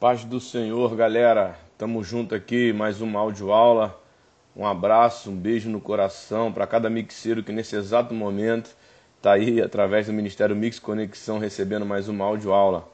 Paz 0.00 0.24
do 0.24 0.40
Senhor, 0.40 0.96
galera. 0.96 1.58
Tamo 1.76 2.02
junto 2.02 2.34
aqui, 2.34 2.72
mais 2.72 3.02
uma 3.02 3.20
aula. 3.20 4.00
Um 4.56 4.66
abraço, 4.66 5.30
um 5.30 5.36
beijo 5.36 5.68
no 5.68 5.78
coração 5.78 6.50
para 6.50 6.66
cada 6.66 6.88
mixeiro 6.88 7.44
que 7.44 7.52
nesse 7.52 7.76
exato 7.76 8.14
momento 8.14 8.74
está 9.18 9.32
aí 9.32 9.60
através 9.60 10.06
do 10.06 10.14
Ministério 10.14 10.56
Mix 10.56 10.78
Conexão 10.78 11.38
recebendo 11.38 11.84
mais 11.84 12.08
uma 12.08 12.24
aula. 12.24 12.88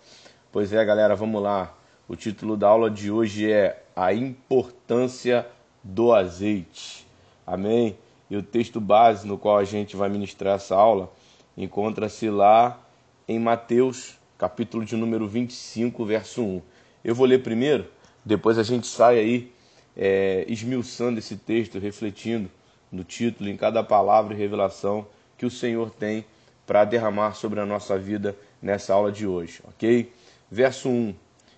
Pois 0.50 0.72
é, 0.72 0.84
galera, 0.84 1.14
vamos 1.14 1.40
lá. 1.40 1.72
O 2.08 2.16
título 2.16 2.56
da 2.56 2.66
aula 2.66 2.90
de 2.90 3.08
hoje 3.08 3.52
é 3.52 3.84
A 3.94 4.12
Importância 4.12 5.46
do 5.84 6.12
Azeite. 6.12 7.06
Amém? 7.46 7.96
E 8.28 8.36
o 8.36 8.42
texto 8.42 8.80
base 8.80 9.28
no 9.28 9.38
qual 9.38 9.58
a 9.58 9.64
gente 9.64 9.94
vai 9.94 10.08
ministrar 10.08 10.56
essa 10.56 10.74
aula 10.74 11.08
encontra-se 11.56 12.28
lá 12.28 12.80
em 13.28 13.38
Mateus, 13.38 14.18
capítulo 14.36 14.84
de 14.84 14.96
número 14.96 15.28
25, 15.28 16.04
verso 16.04 16.42
1. 16.42 16.62
Eu 17.06 17.14
vou 17.14 17.24
ler 17.24 17.40
primeiro, 17.40 17.86
depois 18.24 18.58
a 18.58 18.64
gente 18.64 18.88
sai 18.88 19.20
aí 19.20 19.52
é, 19.96 20.44
esmiuçando 20.48 21.20
esse 21.20 21.36
texto, 21.36 21.78
refletindo 21.78 22.50
no 22.90 23.04
título, 23.04 23.48
em 23.48 23.56
cada 23.56 23.80
palavra 23.84 24.34
e 24.34 24.36
revelação 24.36 25.06
que 25.38 25.46
o 25.46 25.50
Senhor 25.50 25.88
tem 25.88 26.24
para 26.66 26.84
derramar 26.84 27.34
sobre 27.34 27.60
a 27.60 27.64
nossa 27.64 27.96
vida 27.96 28.34
nessa 28.60 28.92
aula 28.92 29.12
de 29.12 29.24
hoje, 29.24 29.60
ok? 29.68 30.12
Verso 30.50 30.88
1 30.88 31.14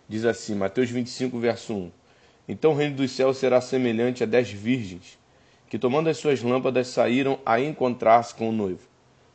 diz 0.06 0.27
assim, 0.27 0.55
Mateus 0.55 0.91
25, 0.91 1.39
verso 1.39 1.73
1. 1.73 1.92
Então 2.47 2.73
o 2.73 2.75
reino 2.75 2.97
dos 2.97 3.11
céus 3.12 3.39
será 3.39 3.59
semelhante 3.62 4.23
a 4.23 4.27
dez 4.27 4.51
virgens, 4.51 5.19
que 5.67 5.78
tomando 5.78 6.11
as 6.11 6.19
suas 6.19 6.42
lâmpadas 6.42 6.89
saíram 6.89 7.39
a 7.47 7.59
encontrar-se 7.59 8.34
com 8.34 8.51
o 8.51 8.53
noivo. 8.53 8.87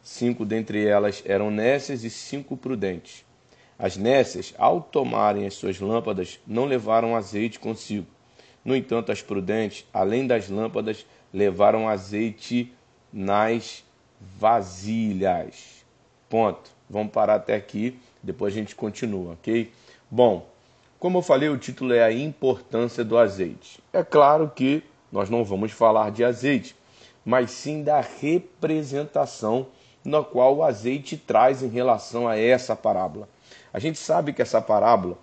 Cinco 0.04 0.45
dentre 0.45 0.85
elas 0.85 1.23
eram 1.26 1.49
nécias 1.49 2.04
e 2.04 2.09
cinco 2.12 2.55
prudentes. 2.55 3.26
As 3.84 3.98
nécias, 3.98 4.54
ao 4.58 4.80
tomarem 4.80 5.46
as 5.46 5.55
suas 5.55 5.78
lâmpadas, 5.82 6.40
não 6.48 6.64
levaram 6.64 7.18
azeite 7.18 7.60
consigo. 7.60 8.08
No 8.64 8.74
entanto, 8.74 9.12
as 9.12 9.22
prudentes, 9.22 9.85
além 9.94 10.26
das 10.26 10.48
lâmpadas, 10.48 11.05
levaram 11.34 11.90
azeite 11.90 12.72
nas 13.12 13.84
vasilhas. 14.40 15.84
Ponto. 16.30 16.72
Vamos 16.90 17.12
parar 17.12 17.35
até 17.35 17.55
aqui, 17.55 17.99
depois 18.22 18.54
a 18.54 18.57
gente 18.57 18.74
continua, 18.74 19.34
ok? 19.34 19.70
Bom, 20.10 20.48
como 20.98 21.18
eu 21.18 21.22
falei, 21.22 21.50
o 21.50 21.57
título 21.57 21.91
é 21.91 22.02
a 22.02 22.13
importância 22.13 23.04
do 23.04 23.18
azeite. 23.18 23.82
É 23.91 24.02
claro 24.02 24.50
que 24.55 24.82
nós 25.12 25.29
não 25.29 25.44
vamos 25.44 25.74
falar 25.74 26.10
de 26.10 26.24
azeite, 26.24 26.74
mas 27.26 27.52
sim 27.52 27.84
da 27.84 28.00
representação 28.00 29.68
na 30.05 30.24
qual 30.24 30.55
o 30.55 30.63
azeite 30.63 31.18
traz 31.18 31.62
em 31.62 31.68
relação 31.68 32.29
a 32.29 32.38
essa 32.38 32.77
parábola. 32.77 33.27
A 33.74 33.79
gente 33.79 33.98
sabe 33.98 34.32
que 34.32 34.41
essa 34.41 34.62
parábola 34.62 35.18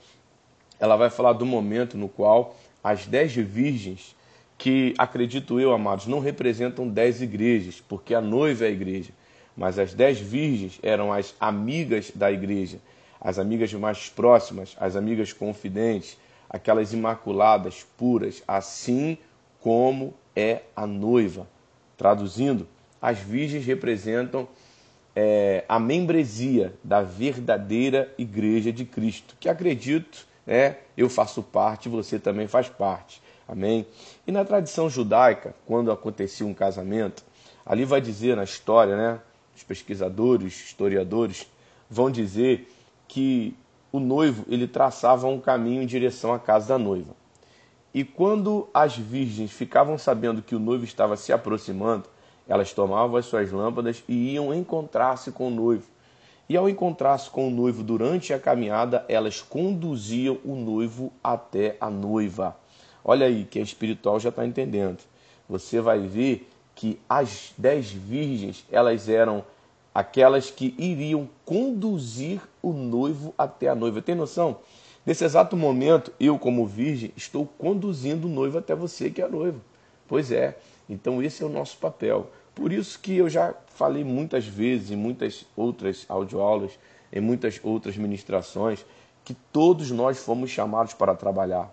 ela 0.80 0.96
vai 0.96 1.08
falar 1.08 1.34
do 1.34 1.46
momento 1.46 1.96
no 1.96 2.08
qual 2.08 2.56
as 2.82 3.06
dez 3.06 3.32
virgens, 3.32 4.16
que 4.58 4.92
acredito 4.98 5.60
eu, 5.60 5.72
amados, 5.72 6.06
não 6.06 6.18
representam 6.18 6.88
dez 6.88 7.22
igrejas, 7.22 7.80
porque 7.86 8.14
a 8.14 8.20
noiva 8.20 8.64
é 8.64 8.68
a 8.68 8.72
igreja, 8.72 9.12
mas 9.56 9.78
as 9.78 9.94
dez 9.94 10.18
virgens 10.18 10.80
eram 10.82 11.12
as 11.12 11.34
amigas 11.38 12.10
da 12.14 12.32
igreja, 12.32 12.78
as 13.20 13.38
amigas 13.38 13.72
mais 13.74 14.08
próximas, 14.08 14.76
as 14.80 14.96
amigas 14.96 15.32
confidentes, 15.32 16.18
aquelas 16.48 16.92
imaculadas, 16.92 17.86
puras, 17.96 18.42
assim 18.48 19.16
como 19.60 20.12
é 20.34 20.62
a 20.74 20.86
noiva. 20.86 21.46
Traduzindo, 21.96 22.66
as 23.00 23.18
virgens 23.18 23.64
representam 23.64 24.48
é, 25.14 25.64
a 25.68 25.78
membresia 25.78 26.74
da 26.82 27.02
verdadeira 27.02 28.12
Igreja 28.16 28.72
de 28.72 28.84
Cristo, 28.84 29.36
que 29.38 29.48
acredito, 29.48 30.26
né, 30.46 30.76
eu 30.96 31.08
faço 31.08 31.42
parte, 31.42 31.88
você 31.88 32.18
também 32.18 32.46
faz 32.46 32.68
parte. 32.68 33.20
Amém? 33.46 33.86
E 34.26 34.30
na 34.30 34.44
tradição 34.44 34.88
judaica, 34.88 35.54
quando 35.66 35.90
acontecia 35.90 36.46
um 36.46 36.54
casamento, 36.54 37.24
ali 37.66 37.84
vai 37.84 38.00
dizer 38.00 38.36
na 38.36 38.44
história, 38.44 38.96
né, 38.96 39.20
os 39.56 39.64
pesquisadores, 39.64 40.66
historiadores, 40.66 41.50
vão 41.88 42.10
dizer 42.10 42.72
que 43.08 43.56
o 43.92 43.98
noivo 43.98 44.44
ele 44.48 44.68
traçava 44.68 45.26
um 45.26 45.40
caminho 45.40 45.82
em 45.82 45.86
direção 45.86 46.32
à 46.32 46.38
casa 46.38 46.68
da 46.68 46.78
noiva. 46.78 47.14
E 47.92 48.04
quando 48.04 48.68
as 48.72 48.96
virgens 48.96 49.50
ficavam 49.50 49.98
sabendo 49.98 50.42
que 50.42 50.54
o 50.54 50.60
noivo 50.60 50.84
estava 50.84 51.16
se 51.16 51.32
aproximando, 51.32 52.04
elas 52.50 52.72
tomavam 52.72 53.16
as 53.16 53.26
suas 53.26 53.52
lâmpadas 53.52 54.02
e 54.08 54.32
iam 54.32 54.52
encontrar-se 54.52 55.30
com 55.30 55.46
o 55.46 55.50
noivo. 55.50 55.84
E 56.48 56.56
ao 56.56 56.68
encontrar-se 56.68 57.30
com 57.30 57.46
o 57.46 57.50
noivo 57.50 57.84
durante 57.84 58.34
a 58.34 58.40
caminhada, 58.40 59.04
elas 59.08 59.40
conduziam 59.40 60.36
o 60.44 60.56
noivo 60.56 61.12
até 61.22 61.76
a 61.80 61.88
noiva. 61.88 62.56
Olha 63.04 63.26
aí, 63.26 63.44
quem 63.44 63.60
é 63.60 63.64
espiritual 63.64 64.18
já 64.18 64.30
está 64.30 64.44
entendendo. 64.44 64.98
Você 65.48 65.80
vai 65.80 66.00
ver 66.00 66.50
que 66.74 66.98
as 67.08 67.54
dez 67.56 67.92
virgens, 67.92 68.66
elas 68.68 69.08
eram 69.08 69.44
aquelas 69.94 70.50
que 70.50 70.74
iriam 70.76 71.28
conduzir 71.44 72.40
o 72.60 72.72
noivo 72.72 73.32
até 73.38 73.68
a 73.68 73.76
noiva. 73.76 74.02
Tem 74.02 74.16
noção? 74.16 74.58
Nesse 75.06 75.24
exato 75.24 75.56
momento, 75.56 76.12
eu, 76.18 76.36
como 76.36 76.66
virgem, 76.66 77.12
estou 77.16 77.46
conduzindo 77.46 78.26
o 78.26 78.30
noivo 78.30 78.58
até 78.58 78.74
você, 78.74 79.08
que 79.08 79.22
é 79.22 79.28
noivo. 79.28 79.60
Pois 80.08 80.32
é, 80.32 80.58
então 80.88 81.22
esse 81.22 81.44
é 81.44 81.46
o 81.46 81.48
nosso 81.48 81.76
papel. 81.78 82.28
Por 82.54 82.72
isso 82.72 82.98
que 82.98 83.16
eu 83.16 83.28
já 83.28 83.54
falei 83.68 84.04
muitas 84.04 84.46
vezes 84.46 84.90
em 84.90 84.96
muitas 84.96 85.46
outras 85.56 86.04
audioaulas, 86.08 86.78
em 87.12 87.20
muitas 87.20 87.60
outras 87.62 87.96
ministrações, 87.96 88.84
que 89.24 89.34
todos 89.52 89.90
nós 89.90 90.18
fomos 90.18 90.50
chamados 90.50 90.94
para 90.94 91.14
trabalhar. 91.14 91.72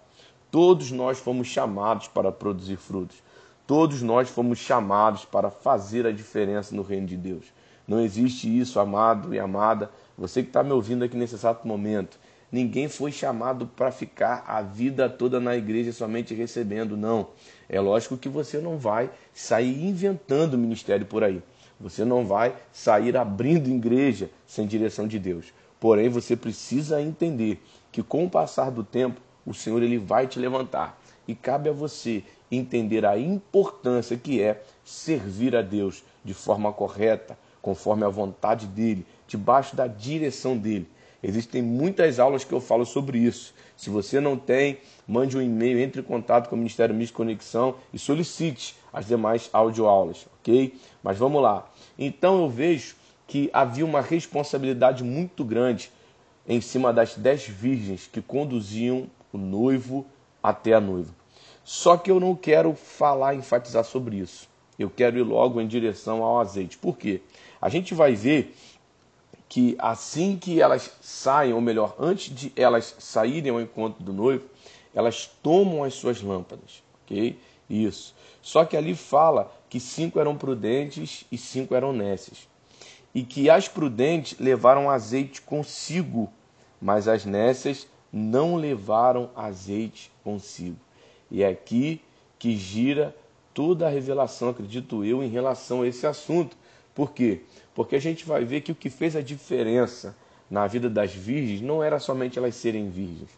Todos 0.49 0.91
nós 0.91 1.19
fomos 1.19 1.47
chamados 1.47 2.07
para 2.07 2.31
produzir 2.31 2.77
frutos. 2.77 3.17
Todos 3.65 4.01
nós 4.01 4.29
fomos 4.29 4.59
chamados 4.59 5.25
para 5.25 5.51
fazer 5.51 6.05
a 6.07 6.11
diferença 6.11 6.73
no 6.73 6.81
reino 6.81 7.05
de 7.05 7.17
Deus. 7.17 7.45
Não 7.87 7.99
existe 7.99 8.47
isso, 8.47 8.79
amado 8.79 9.33
e 9.33 9.39
amada. 9.39 9.91
Você 10.17 10.41
que 10.41 10.49
está 10.49 10.63
me 10.63 10.71
ouvindo 10.71 11.03
aqui 11.03 11.17
nesse 11.17 11.35
exato 11.35 11.67
momento, 11.67 12.17
ninguém 12.51 12.87
foi 12.87 13.11
chamado 13.11 13.67
para 13.67 13.91
ficar 13.91 14.43
a 14.47 14.61
vida 14.61 15.09
toda 15.09 15.39
na 15.39 15.55
igreja 15.55 15.91
somente 15.91 16.33
recebendo, 16.33 16.95
não. 16.95 17.27
É 17.69 17.79
lógico 17.79 18.17
que 18.17 18.29
você 18.29 18.59
não 18.59 18.77
vai 18.77 19.09
sair 19.33 19.85
inventando 19.85 20.57
ministério 20.57 21.05
por 21.05 21.23
aí. 21.23 21.41
Você 21.79 22.03
não 22.03 22.25
vai 22.25 22.55
sair 22.71 23.15
abrindo 23.15 23.69
igreja 23.69 24.29
sem 24.47 24.65
direção 24.65 25.07
de 25.07 25.19
Deus. 25.19 25.53
Porém, 25.79 26.09
você 26.09 26.35
precisa 26.35 27.01
entender 27.01 27.61
que 27.91 28.01
com 28.01 28.25
o 28.25 28.29
passar 28.29 28.71
do 28.71 28.83
tempo, 28.83 29.21
o 29.45 29.53
Senhor 29.53 29.83
ele 29.83 29.97
vai 29.97 30.27
te 30.27 30.39
levantar. 30.39 30.99
E 31.27 31.35
cabe 31.35 31.69
a 31.69 31.73
você 31.73 32.23
entender 32.49 33.05
a 33.05 33.17
importância 33.17 34.17
que 34.17 34.41
é 34.41 34.61
servir 34.83 35.55
a 35.55 35.61
Deus 35.61 36.03
de 36.23 36.33
forma 36.33 36.71
correta, 36.73 37.37
conforme 37.61 38.05
a 38.05 38.09
vontade 38.09 38.65
dele, 38.65 39.05
debaixo 39.27 39.75
da 39.75 39.87
direção 39.87 40.57
dele. 40.57 40.87
Existem 41.21 41.61
muitas 41.61 42.19
aulas 42.19 42.43
que 42.43 42.53
eu 42.53 42.61
falo 42.61 42.85
sobre 42.85 43.17
isso. 43.17 43.53
Se 43.75 43.89
você 43.89 44.19
não 44.19 44.37
tem, 44.37 44.79
mande 45.07 45.37
um 45.37 45.41
e-mail, 45.41 45.79
entre 45.79 46.01
em 46.01 46.03
contato 46.03 46.49
com 46.49 46.55
o 46.55 46.57
Ministério 46.57 46.93
Miss 46.93 47.11
Conexão 47.11 47.75
e 47.93 47.99
solicite 47.99 48.75
as 48.93 49.05
demais 49.05 49.49
audioaulas, 49.51 50.27
ok? 50.39 50.75
Mas 51.03 51.17
vamos 51.17 51.41
lá. 51.41 51.69
Então 51.97 52.41
eu 52.41 52.49
vejo 52.49 52.95
que 53.27 53.49
havia 53.51 53.85
uma 53.85 54.01
responsabilidade 54.01 55.03
muito 55.03 55.43
grande 55.43 55.91
em 56.47 56.61
cima 56.61 56.93
das 56.93 57.15
dez 57.15 57.45
virgens 57.45 58.07
que 58.11 58.21
conduziam 58.21 59.09
o 59.33 59.37
noivo 59.37 60.05
até 60.41 60.73
a 60.73 60.79
noiva. 60.79 61.13
Só 61.63 61.97
que 61.97 62.09
eu 62.09 62.19
não 62.19 62.33
quero 62.33 62.73
falar, 62.73 63.35
enfatizar 63.35 63.83
sobre 63.83 64.17
isso. 64.17 64.47
Eu 64.79 64.89
quero 64.89 65.17
ir 65.17 65.23
logo 65.23 65.59
em 65.59 65.67
direção 65.67 66.23
ao 66.23 66.39
azeite. 66.39 66.77
Por 66.77 66.97
quê? 66.97 67.21
A 67.59 67.67
gente 67.67 67.93
vai 67.93 68.13
ver 68.13 68.55
que 69.49 69.75
assim 69.79 70.37
que 70.37 70.61
elas 70.61 70.91
saem, 71.01 71.53
ou 71.53 71.61
melhor, 71.61 71.95
antes 71.99 72.33
de 72.33 72.51
elas 72.55 72.95
saírem 72.99 73.51
ao 73.51 73.61
encontro 73.61 74.03
do 74.03 74.11
noivo, 74.11 74.45
elas 74.93 75.29
tomam 75.41 75.83
as 75.83 75.93
suas 75.93 76.21
lâmpadas, 76.21 76.83
ok? 77.03 77.39
Isso. 77.69 78.13
Só 78.41 78.65
que 78.65 78.75
ali 78.75 78.95
fala 78.95 79.51
que 79.69 79.79
cinco 79.79 80.19
eram 80.19 80.37
prudentes 80.37 81.25
e 81.31 81.37
cinco 81.37 81.75
eram 81.75 81.93
nécias. 81.93 82.47
E 83.13 83.23
que 83.23 83.49
as 83.49 83.67
prudentes 83.67 84.39
levaram 84.39 84.89
azeite 84.89 85.41
consigo, 85.41 86.29
mas 86.81 87.07
as 87.07 87.25
nécias 87.25 87.87
não 88.11 88.55
levaram 88.55 89.29
azeite 89.35 90.11
consigo. 90.23 90.77
E 91.29 91.43
é 91.43 91.49
aqui 91.49 92.01
que 92.39 92.55
gira 92.55 93.15
toda 93.53 93.87
a 93.87 93.89
revelação, 93.89 94.49
acredito 94.49 95.03
eu, 95.03 95.23
em 95.23 95.29
relação 95.29 95.81
a 95.81 95.87
esse 95.87 96.05
assunto. 96.05 96.55
Por 96.93 97.11
quê? 97.11 97.41
Porque 97.41 97.56
a 97.95 97.99
gente 97.99 98.25
vai 98.25 98.43
ver 98.43 98.61
que 98.61 98.71
o 98.71 98.75
que 98.75 98.89
fez 98.89 99.15
a 99.15 99.21
diferença 99.21 100.15
na 100.49 100.65
vida 100.65 100.89
das 100.89 101.13
virgens 101.13 101.61
não 101.61 101.83
era 101.83 101.99
somente 101.99 102.37
elas 102.37 102.55
serem 102.55 102.89
virgens. 102.89 103.29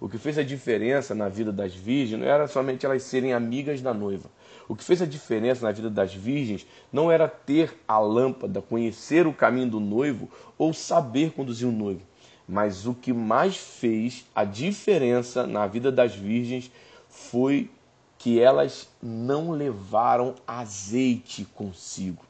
O 0.00 0.08
que 0.08 0.18
fez 0.18 0.38
a 0.38 0.44
diferença 0.44 1.14
na 1.14 1.28
vida 1.28 1.50
das 1.50 1.74
virgens 1.74 2.20
não 2.20 2.28
era 2.28 2.46
somente 2.46 2.86
elas 2.86 3.02
serem 3.02 3.32
amigas 3.32 3.82
da 3.82 3.92
noiva. 3.92 4.30
O 4.68 4.76
que 4.76 4.84
fez 4.84 5.02
a 5.02 5.06
diferença 5.06 5.64
na 5.66 5.72
vida 5.72 5.90
das 5.90 6.14
virgens 6.14 6.66
não 6.92 7.10
era 7.10 7.26
ter 7.26 7.74
a 7.88 7.98
lâmpada, 7.98 8.62
conhecer 8.62 9.26
o 9.26 9.32
caminho 9.32 9.70
do 9.70 9.80
noivo 9.80 10.30
ou 10.56 10.72
saber 10.74 11.32
conduzir 11.32 11.66
o 11.66 11.72
noivo, 11.72 12.02
Mas 12.46 12.86
o 12.86 12.94
que 12.94 13.12
mais 13.12 13.56
fez 13.56 14.26
a 14.34 14.44
diferença 14.44 15.46
na 15.46 15.66
vida 15.66 15.90
das 15.90 16.14
virgens 16.14 16.70
foi 17.08 17.70
que 18.18 18.40
elas 18.40 18.88
não 19.02 19.50
levaram 19.50 20.34
azeite 20.46 21.44
consigo. 21.54 22.24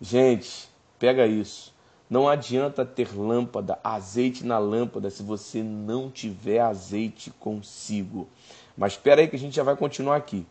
Gente, 0.00 0.69
pega 1.00 1.26
isso. 1.26 1.74
Não 2.08 2.28
adianta 2.28 2.84
ter 2.84 3.16
lâmpada, 3.16 3.78
azeite 3.82 4.44
na 4.44 4.58
lâmpada, 4.58 5.10
se 5.10 5.22
você 5.22 5.62
não 5.62 6.10
tiver 6.10 6.60
azeite 6.60 7.30
consigo. 7.30 8.28
Mas 8.76 8.92
espera 8.92 9.20
aí 9.20 9.28
que 9.28 9.36
a 9.36 9.38
gente 9.38 9.56
já 9.56 9.62
vai 9.62 9.76
continuar 9.76 10.16
aqui. 10.16 10.46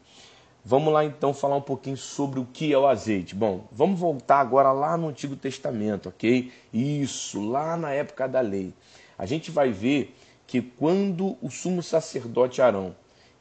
Vamos 0.66 0.92
lá 0.92 1.06
então 1.06 1.34
falar 1.34 1.56
um 1.56 1.62
pouquinho 1.62 1.98
sobre 1.98 2.40
o 2.40 2.46
que 2.46 2.74
é 2.74 2.78
o 2.78 2.88
azeite. 2.88 3.36
Bom, 3.36 3.68
vamos 3.72 4.00
voltar 4.00 4.40
agora 4.40 4.72
lá 4.72 4.98
no 4.98 5.10
Antigo 5.10 5.36
Testamento, 5.36 6.10
ok? 6.10 6.52
Isso, 6.74 7.48
lá 7.48 7.78
na 7.78 7.92
época 7.92 8.28
da 8.28 8.42
lei. 8.42 8.74
A 9.18 9.26
gente 9.26 9.52
vai 9.52 9.72
ver 9.72 10.16
que 10.48 10.62
quando 10.62 11.38
o 11.42 11.50
sumo 11.50 11.84
sacerdote 11.84 12.62
Arão 12.62 12.96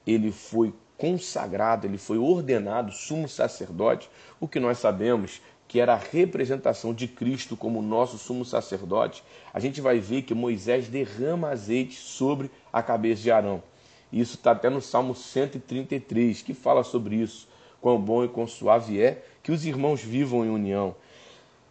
ele 0.07 0.31
foi 0.31 0.75
consagrado, 0.97 1.87
ele 1.87 1.99
foi 1.99 2.19
ordenado 2.19 2.93
sumo 2.93 3.29
sacerdote, 3.29 4.11
o 4.41 4.49
que 4.49 4.59
nós 4.59 4.79
sabemos 4.79 5.41
que 5.69 5.79
era 5.79 5.93
a 5.93 5.99
representação 5.99 6.95
de 6.95 7.07
Cristo 7.07 7.55
como 7.55 7.83
nosso 7.83 8.17
sumo 8.17 8.43
sacerdote, 8.43 9.23
a 9.53 9.61
gente 9.61 9.83
vai 9.83 10.01
ver 10.01 10.23
que 10.23 10.35
Moisés 10.35 10.89
derrama 10.89 11.51
azeite 11.51 11.97
sobre 11.97 12.51
a 12.73 12.83
cabeça 12.83 13.21
de 13.21 13.31
Arão. 13.31 13.63
Isso 14.11 14.37
está 14.37 14.53
até 14.53 14.71
no 14.71 14.81
Salmo 14.81 15.15
133, 15.15 16.41
que 16.41 16.55
fala 16.55 16.83
sobre 16.83 17.17
isso. 17.17 17.47
Quão 17.83 18.01
bom 18.01 18.25
e 18.25 18.29
quão 18.29 18.47
suave 18.47 19.01
é 19.01 19.23
que 19.43 19.53
os 19.53 19.67
irmãos 19.67 20.01
vivam 20.03 20.45
em 20.45 20.49
união. 20.49 20.97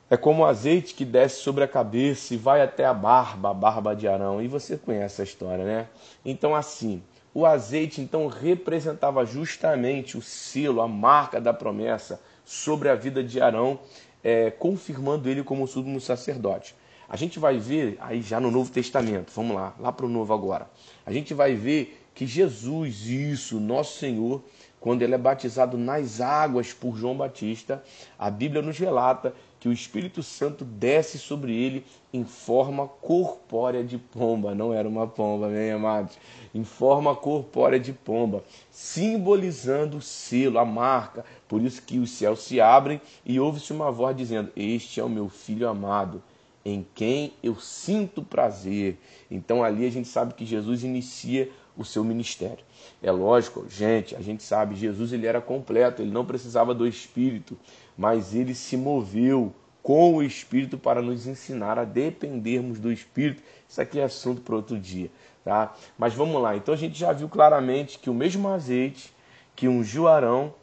É 0.10 0.16
como 0.16 0.44
o 0.44 0.46
azeite 0.46 0.94
que 0.94 1.04
desce 1.04 1.42
sobre 1.42 1.64
a 1.64 1.68
cabeça 1.68 2.34
e 2.34 2.38
vai 2.38 2.62
até 2.62 2.86
a 2.86 2.94
barba, 2.94 3.50
a 3.50 3.54
barba 3.54 3.96
de 3.96 4.08
Arão. 4.08 4.42
E 4.42 4.48
você 4.48 4.78
conhece 4.78 5.22
a 5.22 5.24
história, 5.24 5.66
né? 5.66 5.88
Então, 6.24 6.56
assim, 6.56 7.02
o 7.34 7.46
azeite 7.46 8.00
então 8.00 8.28
representava 8.28 9.26
justamente 9.26 10.18
o 10.18 10.22
selo, 10.22 10.82
a 10.82 10.88
marca 10.88 11.42
da 11.42 11.54
promessa 11.54 12.22
sobre 12.48 12.88
a 12.88 12.96
vida 12.96 13.22
de 13.22 13.42
Arão, 13.42 13.78
é, 14.24 14.50
confirmando 14.50 15.30
ele 15.30 15.44
como 15.44 15.68
sumo 15.68 16.00
sacerdote. 16.00 16.74
A 17.10 17.18
gente 17.18 17.40
vai 17.40 17.60
ver 17.60 17.98
aí 18.00 18.22
já 18.22 18.40
no 18.40 18.50
Novo 18.50 18.72
Testamento, 18.72 19.32
vamos 19.36 19.54
lá, 19.54 19.76
lá 19.78 19.92
para 19.92 20.06
o 20.06 20.10
Novo 20.10 20.34
agora. 20.34 20.70
A 21.06 21.12
gente 21.12 21.34
vai 21.34 21.56
ver 21.56 22.02
que 22.16 22.26
Jesus, 22.26 23.06
isso, 23.06 23.60
nosso 23.60 24.00
Senhor, 24.00 24.42
quando 24.80 25.02
ele 25.02 25.14
é 25.14 25.18
batizado 25.18 25.78
nas 25.78 26.22
águas 26.22 26.72
por 26.72 26.96
João 26.96 27.18
Batista, 27.18 27.84
a 28.18 28.30
Bíblia 28.30 28.62
nos 28.62 28.78
relata 28.78 29.34
que 29.60 29.68
o 29.68 29.74
Espírito 29.74 30.22
Santo 30.22 30.64
desce 30.64 31.18
sobre 31.18 31.56
ele 31.56 31.84
em 32.14 32.24
forma 32.24 32.88
corpórea 32.88 33.84
de 33.84 33.98
pomba. 33.98 34.54
Não 34.54 34.74
era 34.74 34.88
uma 34.88 35.08
pomba, 35.08 35.50
bem 35.50 35.72
amados. 35.72 36.18
Em 36.54 36.64
forma 36.64 37.16
corpórea 37.16 37.80
de 37.80 37.92
pomba, 37.92 38.44
simbolizando 38.70 39.98
o 39.98 40.02
selo, 40.02 40.60
a 40.60 40.66
marca. 40.66 41.26
Por 41.48 41.62
isso 41.62 41.82
que 41.82 42.00
os 42.00 42.12
céus 42.12 42.42
se 42.42 42.62
abrem 42.62 43.02
e 43.26 43.40
ouve-se 43.40 43.74
uma 43.74 43.92
voz 43.92 44.16
dizendo: 44.16 44.52
Este 44.56 45.00
é 45.00 45.04
o 45.04 45.10
meu 45.10 45.30
filho 45.30 45.68
amado, 45.68 46.22
em 46.64 46.86
quem 46.94 47.34
eu 47.42 47.60
sinto 47.60 48.22
prazer. 48.22 48.98
Então 49.30 49.64
ali 49.64 49.86
a 49.86 49.92
gente 49.92 50.08
sabe 50.08 50.34
que 50.34 50.46
Jesus 50.46 50.84
inicia 50.84 51.50
o 51.78 51.86
seu 51.86 52.04
ministério. 52.04 52.66
É 53.02 53.12
lógico, 53.12 53.66
gente, 53.70 54.16
a 54.16 54.22
gente 54.22 54.42
sabe, 54.42 54.76
Jesus 54.76 55.14
ele 55.14 55.28
era 55.28 55.40
completo, 55.40 56.02
ele 56.02 56.12
não 56.12 56.26
precisava 56.26 56.74
do 56.74 56.88
Espírito, 56.88 57.56
mas 57.98 58.36
ele 58.36 58.54
se 58.54 58.78
moveu 58.78 59.54
com 59.82 60.16
o 60.16 60.24
Espírito 60.24 60.78
para 60.78 61.02
nos 61.02 61.26
ensinar 61.26 61.80
a 61.80 61.86
dependermos 61.86 62.78
do 62.80 62.92
Espírito. 62.92 63.42
Isso 63.68 63.82
aqui 63.82 64.00
é 64.00 64.04
assunto 64.04 64.42
para 64.42 64.56
outro 64.56 64.78
dia, 64.78 65.10
tá? 65.44 65.74
Mas 65.98 66.14
vamos 66.14 66.42
lá. 66.42 66.56
Então 66.56 66.74
a 66.74 66.78
gente 66.78 67.00
já 67.00 67.12
viu 67.12 67.30
claramente 67.30 67.98
que 67.98 68.10
o 68.10 68.14
mesmo 68.14 68.48
azeite 68.50 69.14
que 69.56 69.68
ungiu 69.68 70.08
Arão 70.08 70.54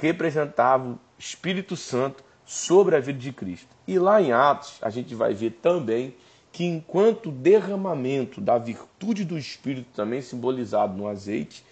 representava 0.00 0.88
o 0.88 0.98
Espírito 1.18 1.76
Santo 1.76 2.24
sobre 2.46 2.96
a 2.96 3.00
vida 3.00 3.18
de 3.18 3.32
Cristo. 3.32 3.68
E 3.86 3.98
lá 3.98 4.22
em 4.22 4.32
Atos 4.32 4.78
a 4.80 4.90
gente 4.90 5.14
vai 5.14 5.34
ver 5.34 5.58
também 5.60 6.14
que 6.52 6.64
enquanto 6.64 7.30
o 7.30 7.32
derramamento 7.32 8.40
da 8.40 8.58
virtude 8.58 9.24
do 9.24 9.38
Espírito 9.38 9.88
também 9.94 10.20
simbolizado 10.20 10.96
no 10.96 11.08
azeite, 11.08 11.64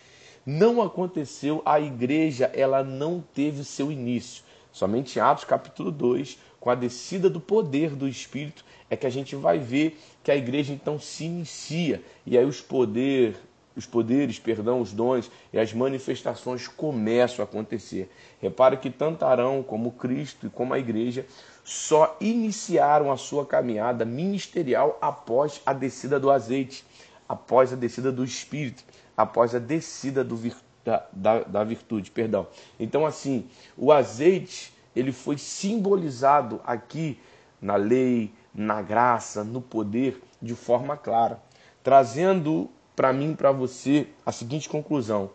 não 0.44 0.82
aconteceu, 0.82 1.62
a 1.64 1.79
igreja 1.79 2.50
ela 2.55 2.82
não 2.82 3.23
teve 3.35 3.62
seu 3.62 3.93
início. 3.93 4.43
Somente 4.72 5.19
em 5.19 5.22
Atos 5.22 5.44
capítulo 5.44 5.90
2, 5.90 6.38
com 6.61 6.70
a 6.70 6.75
descida 6.75 7.28
do 7.28 7.40
poder 7.40 7.90
do 7.96 8.06
Espírito, 8.06 8.64
é 8.88 8.96
que 8.96 9.06
a 9.06 9.11
gente 9.11 9.34
vai 9.34 9.58
ver 9.58 9.99
que 10.22 10.31
a 10.31 10.37
igreja 10.37 10.72
então 10.72 10.99
se 10.99 11.25
inicia 11.25 12.02
e 12.26 12.37
aí 12.37 12.44
os 12.44 12.61
poder, 12.61 13.37
os 13.76 13.87
poderes, 13.87 14.38
perdão, 14.38 14.81
os 14.81 14.93
dons 14.93 15.31
e 15.52 15.58
as 15.58 15.72
manifestações 15.72 16.69
começam 16.69 17.43
a 17.43 17.49
acontecer. 17.49 18.11
Repare 18.40 18.76
que 18.76 18.90
tanto 18.90 19.25
Arão 19.25 19.62
como 19.62 19.93
Cristo 19.93 20.46
e 20.46 20.50
como 20.50 20.75
a 20.75 20.78
igreja 20.78 21.25
só 21.64 22.17
iniciaram 22.20 23.11
a 23.11 23.17
sua 23.17 23.46
caminhada 23.46 24.05
ministerial 24.05 24.99
após 25.00 25.61
a 25.64 25.72
descida 25.72 26.20
do 26.20 26.31
azeite, 26.31 26.84
após 27.28 27.72
a 27.72 27.76
descida 27.76 28.11
do 28.11 28.25
Espírito, 28.25 28.84
após 29.17 29.55
a 29.55 29.58
descida 29.58 30.25
do 30.25 30.37
vir, 30.37 30.55
da, 30.85 31.06
da, 31.12 31.41
da 31.41 31.65
virtude. 31.65 32.11
Perdão. 32.11 32.47
Então, 32.79 33.06
assim, 33.06 33.47
o 33.77 33.93
azeite 33.93 34.73
ele 34.94 35.12
foi 35.12 35.38
simbolizado 35.38 36.61
aqui 36.65 37.19
na 37.61 37.77
lei, 37.77 38.32
na 38.55 38.82
graça, 38.82 39.44
no 39.44 39.61
poder, 39.61 40.21
de 40.41 40.55
forma 40.55 40.97
clara, 40.97 41.41
trazendo 41.82 42.71
para 42.97 43.12
mim, 43.12 43.35
para 43.35 43.53
você, 43.53 44.09
a 44.27 44.32
seguinte 44.32 44.69
conclusão: 44.69 45.31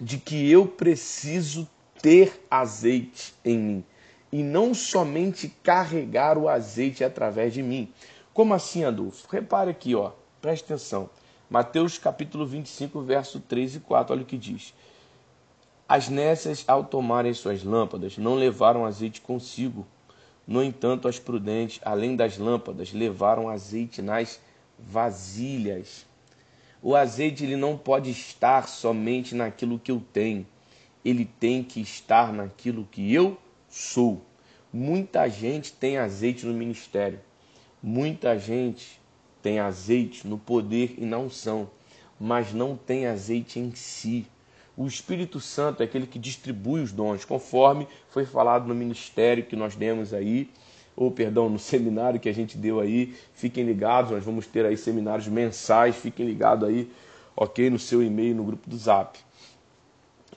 de 0.00 0.18
que 0.18 0.50
eu 0.50 0.66
preciso 0.66 1.68
ter 2.00 2.44
azeite 2.50 3.34
em 3.44 3.58
mim 3.58 3.84
e 4.32 4.42
não 4.42 4.74
somente 4.74 5.48
carregar 5.62 6.36
o 6.36 6.48
azeite 6.48 7.04
através 7.04 7.54
de 7.54 7.62
mim. 7.62 7.92
Como 8.32 8.52
assim, 8.52 8.82
Adolfo? 8.82 9.28
Repare 9.30 9.70
aqui, 9.70 9.94
ó, 9.94 10.10
preste 10.42 10.64
atenção. 10.64 11.08
Mateus 11.48 11.98
capítulo 11.98 12.46
25, 12.46 13.02
verso 13.02 13.38
3 13.40 13.76
e 13.76 13.80
4, 13.80 14.14
olha 14.14 14.22
o 14.22 14.26
que 14.26 14.38
diz. 14.38 14.72
As 15.86 16.08
nécias, 16.08 16.64
ao 16.66 16.84
tomarem 16.84 17.34
suas 17.34 17.62
lâmpadas, 17.62 18.16
não 18.16 18.34
levaram 18.34 18.86
azeite 18.86 19.20
consigo. 19.20 19.86
No 20.46 20.62
entanto, 20.64 21.06
as 21.06 21.18
prudentes, 21.18 21.80
além 21.84 22.16
das 22.16 22.38
lâmpadas, 22.38 22.92
levaram 22.92 23.50
azeite 23.50 24.00
nas 24.00 24.40
vasilhas. 24.78 26.06
O 26.82 26.96
azeite 26.96 27.44
ele 27.44 27.56
não 27.56 27.76
pode 27.76 28.10
estar 28.10 28.66
somente 28.68 29.34
naquilo 29.34 29.78
que 29.78 29.90
eu 29.90 30.02
tenho. 30.12 30.46
Ele 31.04 31.24
tem 31.24 31.62
que 31.62 31.80
estar 31.80 32.32
naquilo 32.32 32.88
que 32.90 33.12
eu 33.12 33.36
sou. 33.68 34.24
Muita 34.72 35.28
gente 35.28 35.72
tem 35.72 35.98
azeite 35.98 36.46
no 36.46 36.54
ministério. 36.54 37.20
Muita 37.82 38.38
gente 38.38 38.98
tem 39.44 39.58
azeite 39.58 40.26
no 40.26 40.38
poder 40.38 40.94
e 40.96 41.04
na 41.04 41.18
unção, 41.18 41.68
mas 42.18 42.54
não 42.54 42.78
tem 42.78 43.06
azeite 43.06 43.60
em 43.60 43.74
si. 43.74 44.26
O 44.74 44.86
Espírito 44.86 45.38
Santo 45.38 45.82
é 45.82 45.84
aquele 45.84 46.06
que 46.06 46.18
distribui 46.18 46.80
os 46.80 46.90
dons, 46.90 47.26
conforme 47.26 47.86
foi 48.08 48.24
falado 48.24 48.66
no 48.66 48.74
ministério 48.74 49.44
que 49.44 49.54
nós 49.54 49.76
demos 49.76 50.14
aí, 50.14 50.50
ou 50.96 51.10
perdão, 51.10 51.50
no 51.50 51.58
seminário 51.60 52.18
que 52.18 52.28
a 52.30 52.32
gente 52.32 52.56
deu 52.56 52.80
aí. 52.80 53.14
Fiquem 53.34 53.64
ligados, 53.64 54.12
nós 54.12 54.24
vamos 54.24 54.46
ter 54.46 54.64
aí 54.64 54.78
seminários 54.78 55.28
mensais, 55.28 55.94
fiquem 55.94 56.24
ligados 56.24 56.66
aí, 56.66 56.90
ok, 57.36 57.68
no 57.68 57.78
seu 57.78 58.02
e-mail, 58.02 58.34
no 58.34 58.44
grupo 58.44 58.70
do 58.70 58.78
Zap. 58.78 59.18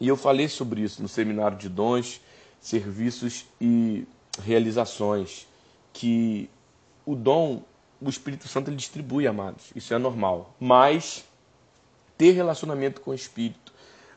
E 0.02 0.08
eu 0.10 0.18
falei 0.18 0.50
sobre 0.50 0.82
isso 0.82 1.02
no 1.02 1.08
seminário 1.08 1.58
de 1.58 1.70
dons 1.70 2.20
serviços 2.60 3.46
e 3.62 4.06
realizações 4.44 5.48
que 5.94 6.50
o 7.06 7.16
dom, 7.16 7.64
o 8.02 8.10
Espírito 8.10 8.48
Santo 8.48 8.70
ele 8.70 8.78
distribui, 8.78 9.28
amados. 9.28 9.72
Isso 9.76 9.94
é 9.94 9.98
normal. 9.98 10.56
Mas 10.60 11.26
ter 12.18 12.32
relacionamento 12.32 13.02
com 13.02 13.12
o 13.12 13.14
Espírito, 13.16 13.74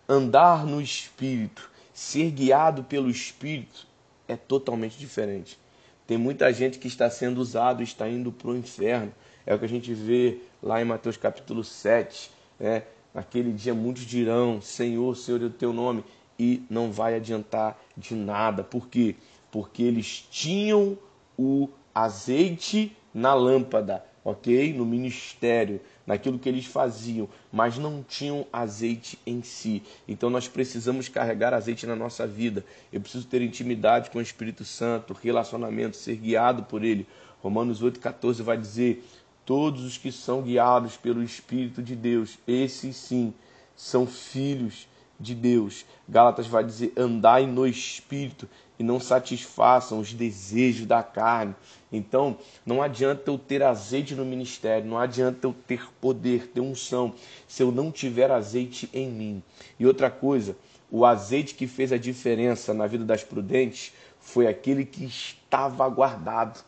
andar 0.08 0.66
no 0.66 0.80
Espírito, 0.80 1.70
ser 1.92 2.30
guiado 2.30 2.84
pelo 2.84 3.10
Espírito 3.10 3.86
é 4.26 4.36
totalmente 4.36 4.98
diferente. 4.98 5.58
Tem 6.06 6.18
muita 6.18 6.52
gente 6.52 6.78
que 6.78 6.88
está 6.88 7.08
sendo 7.08 7.38
usado, 7.38 7.82
está 7.82 8.08
indo 8.08 8.32
para 8.32 8.50
o 8.50 8.56
inferno. 8.56 9.12
É 9.46 9.54
o 9.54 9.58
que 9.58 9.64
a 9.64 9.68
gente 9.68 9.92
vê 9.94 10.40
lá 10.62 10.80
em 10.80 10.84
Mateus 10.84 11.16
capítulo 11.16 11.62
7. 11.62 12.30
Né? 12.58 12.82
Naquele 13.14 13.52
dia 13.52 13.74
muitos 13.74 14.04
dirão, 14.04 14.60
Senhor, 14.60 15.16
Senhor 15.16 15.42
é 15.42 15.46
o 15.46 15.50
teu 15.50 15.72
nome 15.72 16.04
e 16.38 16.62
não 16.68 16.90
vai 16.90 17.14
adiantar 17.14 17.78
de 17.96 18.14
nada. 18.14 18.64
Por 18.64 18.88
quê? 18.88 19.14
Porque 19.50 19.82
eles 19.82 20.26
tinham 20.30 20.98
o 21.38 21.68
azeite 21.94 22.96
na 23.12 23.34
lâmpada, 23.34 24.04
ok? 24.24 24.72
No 24.72 24.84
ministério, 24.84 25.80
naquilo 26.06 26.38
que 26.38 26.48
eles 26.48 26.66
faziam, 26.66 27.28
mas 27.52 27.78
não 27.78 28.02
tinham 28.02 28.46
azeite 28.52 29.18
em 29.26 29.42
si. 29.42 29.82
Então 30.08 30.30
nós 30.30 30.48
precisamos 30.48 31.08
carregar 31.08 31.54
azeite 31.54 31.86
na 31.86 31.96
nossa 31.96 32.26
vida. 32.26 32.64
Eu 32.92 33.00
preciso 33.00 33.26
ter 33.26 33.42
intimidade 33.42 34.10
com 34.10 34.18
o 34.18 34.22
Espírito 34.22 34.64
Santo, 34.64 35.14
relacionamento, 35.14 35.96
ser 35.96 36.16
guiado 36.16 36.64
por 36.64 36.84
ele. 36.84 37.06
Romanos 37.42 37.82
8,14 37.82 38.42
vai 38.42 38.56
dizer: 38.56 39.04
Todos 39.44 39.84
os 39.84 39.96
que 39.96 40.12
são 40.12 40.42
guiados 40.42 40.96
pelo 40.96 41.22
Espírito 41.22 41.82
de 41.82 41.96
Deus, 41.96 42.38
esses 42.46 42.96
sim, 42.96 43.32
são 43.74 44.06
filhos 44.06 44.86
de 45.18 45.34
Deus. 45.34 45.84
Gálatas 46.08 46.46
vai 46.46 46.64
dizer: 46.64 46.92
andai 46.96 47.46
no 47.46 47.66
Espírito 47.66 48.48
e 48.80 48.82
não 48.82 48.98
satisfaçam 48.98 50.00
os 50.00 50.14
desejos 50.14 50.86
da 50.86 51.02
carne. 51.02 51.54
Então, 51.92 52.38
não 52.64 52.80
adianta 52.80 53.30
eu 53.30 53.36
ter 53.36 53.62
azeite 53.62 54.14
no 54.14 54.24
ministério, 54.24 54.88
não 54.88 54.98
adianta 54.98 55.46
eu 55.46 55.54
ter 55.66 55.86
poder, 56.00 56.46
ter 56.46 56.62
unção, 56.62 57.12
se 57.46 57.62
eu 57.62 57.70
não 57.70 57.92
tiver 57.92 58.30
azeite 58.30 58.88
em 58.94 59.10
mim. 59.10 59.42
E 59.78 59.86
outra 59.86 60.10
coisa, 60.10 60.56
o 60.90 61.04
azeite 61.04 61.54
que 61.54 61.66
fez 61.66 61.92
a 61.92 61.98
diferença 61.98 62.72
na 62.72 62.86
vida 62.86 63.04
das 63.04 63.22
prudentes 63.22 63.92
foi 64.18 64.46
aquele 64.46 64.86
que 64.86 65.04
estava 65.04 65.86
guardado. 65.90 66.64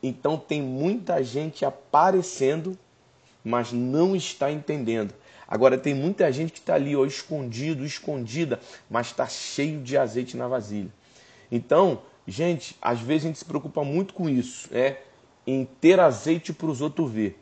Então, 0.00 0.38
tem 0.38 0.62
muita 0.62 1.20
gente 1.24 1.64
aparecendo, 1.64 2.78
mas 3.42 3.72
não 3.72 4.14
está 4.14 4.52
entendendo. 4.52 5.12
Agora, 5.48 5.76
tem 5.76 5.94
muita 5.94 6.30
gente 6.30 6.52
que 6.52 6.60
está 6.60 6.76
ali, 6.76 6.94
ó, 6.94 7.04
escondido, 7.04 7.84
escondida, 7.84 8.60
mas 8.88 9.08
está 9.08 9.26
cheio 9.26 9.82
de 9.82 9.98
azeite 9.98 10.36
na 10.36 10.46
vasilha. 10.46 10.92
Então, 11.50 12.00
gente, 12.26 12.76
às 12.80 13.00
vezes 13.00 13.24
a 13.24 13.28
gente 13.28 13.38
se 13.38 13.44
preocupa 13.44 13.84
muito 13.84 14.14
com 14.14 14.28
isso, 14.28 14.68
é 14.72 15.02
em 15.46 15.64
ter 15.80 16.00
azeite 16.00 16.52
para 16.52 16.66
os 16.66 16.80
outros 16.80 17.10
ver. 17.10 17.40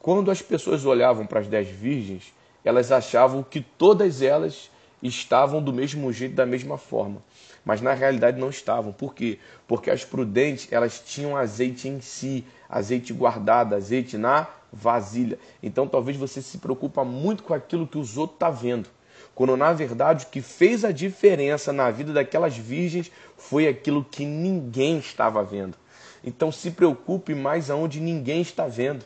Quando 0.00 0.30
as 0.30 0.42
pessoas 0.42 0.84
olhavam 0.84 1.26
para 1.26 1.40
as 1.40 1.46
dez 1.46 1.68
virgens, 1.68 2.32
elas 2.64 2.90
achavam 2.90 3.42
que 3.42 3.60
todas 3.60 4.22
elas 4.22 4.70
estavam 5.02 5.62
do 5.62 5.72
mesmo 5.72 6.12
jeito, 6.12 6.34
da 6.34 6.46
mesma 6.46 6.76
forma. 6.76 7.22
Mas 7.64 7.80
na 7.80 7.92
realidade 7.92 8.40
não 8.40 8.48
estavam. 8.48 8.92
Por 8.92 9.14
quê? 9.14 9.38
Porque 9.66 9.90
as 9.90 10.04
prudentes, 10.04 10.68
elas 10.70 11.00
tinham 11.04 11.36
azeite 11.36 11.88
em 11.88 12.00
si, 12.00 12.44
azeite 12.68 13.12
guardado, 13.12 13.74
azeite 13.74 14.16
na 14.16 14.48
vasilha. 14.72 15.38
Então 15.62 15.86
talvez 15.86 16.16
você 16.16 16.42
se 16.42 16.58
preocupa 16.58 17.04
muito 17.04 17.42
com 17.42 17.54
aquilo 17.54 17.86
que 17.86 17.98
os 17.98 18.16
outros 18.16 18.36
estão 18.36 18.50
tá 18.50 18.54
vendo 18.54 18.95
quando 19.36 19.54
na 19.54 19.70
verdade 19.70 20.24
o 20.24 20.28
que 20.28 20.40
fez 20.40 20.82
a 20.82 20.90
diferença 20.90 21.70
na 21.70 21.90
vida 21.90 22.10
daquelas 22.10 22.56
virgens 22.56 23.12
foi 23.36 23.68
aquilo 23.68 24.02
que 24.02 24.24
ninguém 24.24 24.96
estava 24.96 25.44
vendo. 25.44 25.76
Então 26.24 26.50
se 26.50 26.70
preocupe 26.70 27.34
mais 27.34 27.70
aonde 27.70 28.00
ninguém 28.00 28.40
está 28.40 28.66
vendo. 28.66 29.04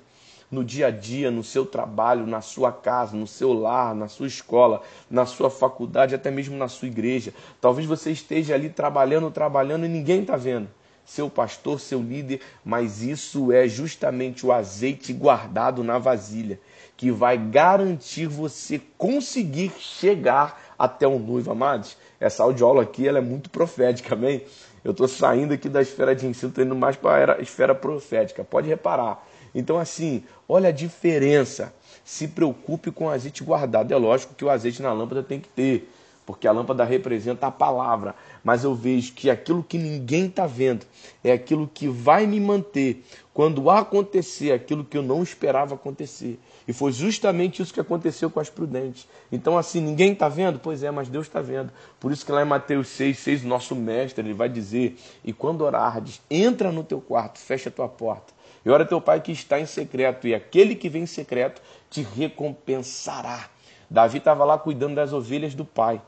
No 0.49 0.65
dia 0.65 0.87
a 0.87 0.91
dia, 0.91 1.33
no 1.33 1.43
seu 1.43 1.67
trabalho, 1.67 2.27
na 2.29 2.41
sua 2.41 2.71
casa, 2.73 3.17
no 3.17 3.27
seu 3.27 3.53
lar, 3.53 3.93
na 3.93 4.07
sua 4.07 4.29
escola, 4.29 4.83
na 5.11 5.27
sua 5.27 5.51
faculdade, 5.51 6.15
até 6.15 6.31
mesmo 6.31 6.57
na 6.57 6.69
sua 6.69 6.87
igreja. 6.87 7.35
Talvez 7.61 7.87
você 7.87 8.13
esteja 8.13 8.55
ali 8.55 8.69
trabalhando, 8.69 9.31
trabalhando 9.33 9.85
e 9.85 9.89
ninguém 9.89 10.23
está 10.23 10.37
vendo 10.37 10.69
seu 11.11 11.29
pastor, 11.29 11.81
seu 11.81 12.01
líder, 12.01 12.41
mas 12.65 13.03
isso 13.03 13.53
é 13.53 13.67
justamente 13.67 14.47
o 14.47 14.53
azeite 14.53 15.13
guardado 15.13 15.83
na 15.83 15.99
vasilha 15.99 16.61
que 16.97 17.11
vai 17.11 17.39
garantir 17.39 18.27
você 18.27 18.79
conseguir 18.99 19.73
chegar 19.79 20.75
até 20.79 21.07
o 21.09 21.19
noivo, 21.19 21.51
amados. 21.51 21.97
Essa 22.21 22.43
audiola 22.43 22.83
aqui 22.83 23.09
ela 23.09 23.17
é 23.17 23.23
muito 23.23 23.49
profética, 23.49 24.15
amém? 24.15 24.45
Eu 24.85 24.91
estou 24.91 25.09
saindo 25.09 25.55
aqui 25.55 25.67
da 25.67 25.81
esfera 25.81 26.15
de 26.15 26.27
ensino, 26.27 26.51
estou 26.51 26.63
indo 26.63 26.77
mais 26.77 26.97
para 26.97 27.39
a 27.39 27.41
esfera 27.41 27.75
profética, 27.75 28.45
pode 28.45 28.69
reparar. 28.69 29.27
Então, 29.55 29.79
assim, 29.79 30.23
olha 30.47 30.69
a 30.69 30.73
diferença. 30.73 31.73
Se 32.05 32.29
preocupe 32.29 32.91
com 32.91 33.07
o 33.07 33.09
azeite 33.09 33.43
guardado. 33.43 33.93
É 33.93 33.97
lógico 33.97 34.35
que 34.35 34.45
o 34.45 34.51
azeite 34.51 34.83
na 34.83 34.93
lâmpada 34.93 35.23
tem 35.23 35.41
que 35.41 35.49
ter, 35.49 35.91
porque 36.31 36.47
a 36.47 36.53
lâmpada 36.53 36.85
representa 36.85 37.49
a 37.49 37.51
palavra. 37.51 38.15
Mas 38.45 38.63
eu 38.63 38.73
vejo 38.73 39.13
que 39.15 39.29
aquilo 39.29 39.65
que 39.65 39.77
ninguém 39.77 40.27
está 40.27 40.47
vendo 40.47 40.87
é 41.25 41.33
aquilo 41.33 41.69
que 41.75 41.89
vai 41.89 42.25
me 42.25 42.39
manter 42.39 43.05
quando 43.35 43.69
acontecer 43.69 44.53
aquilo 44.53 44.85
que 44.85 44.97
eu 44.97 45.03
não 45.03 45.25
esperava 45.25 45.75
acontecer. 45.75 46.39
E 46.69 46.73
foi 46.73 46.93
justamente 46.93 47.61
isso 47.61 47.75
que 47.75 47.81
aconteceu 47.81 48.31
com 48.31 48.39
as 48.39 48.49
prudentes. 48.49 49.09
Então, 49.33 49.59
assim, 49.59 49.81
ninguém 49.81 50.13
está 50.13 50.29
vendo? 50.29 50.61
Pois 50.61 50.85
é, 50.85 50.91
mas 50.93 51.09
Deus 51.09 51.27
está 51.27 51.41
vendo. 51.41 51.73
Por 51.99 52.13
isso 52.13 52.25
que 52.25 52.31
lá 52.31 52.43
em 52.43 52.47
Mateus 52.47 52.87
6, 52.91 53.19
6, 53.19 53.43
nosso 53.43 53.75
mestre, 53.75 54.25
ele 54.25 54.33
vai 54.33 54.49
dizer: 54.49 54.97
E 55.25 55.33
quando 55.33 55.63
orardes, 55.63 56.23
entra 56.31 56.71
no 56.71 56.85
teu 56.85 57.01
quarto, 57.01 57.41
fecha 57.41 57.71
a 57.71 57.73
tua 57.73 57.89
porta. 57.89 58.33
E 58.65 58.71
ora 58.71 58.87
teu 58.87 59.01
pai 59.01 59.21
que 59.21 59.33
está 59.33 59.59
em 59.59 59.67
secreto, 59.67 60.29
e 60.29 60.35
aquele 60.35 60.77
que 60.77 60.89
vem 60.89 61.03
em 61.03 61.07
secreto 61.07 61.61
te 61.91 62.03
recompensará. 62.03 63.49
Davi 63.91 64.19
estava 64.19 64.45
lá 64.45 64.57
cuidando 64.57 64.95
das 64.95 65.13
ovelhas 65.13 65.53
do 65.53 65.65
pai. 65.65 66.01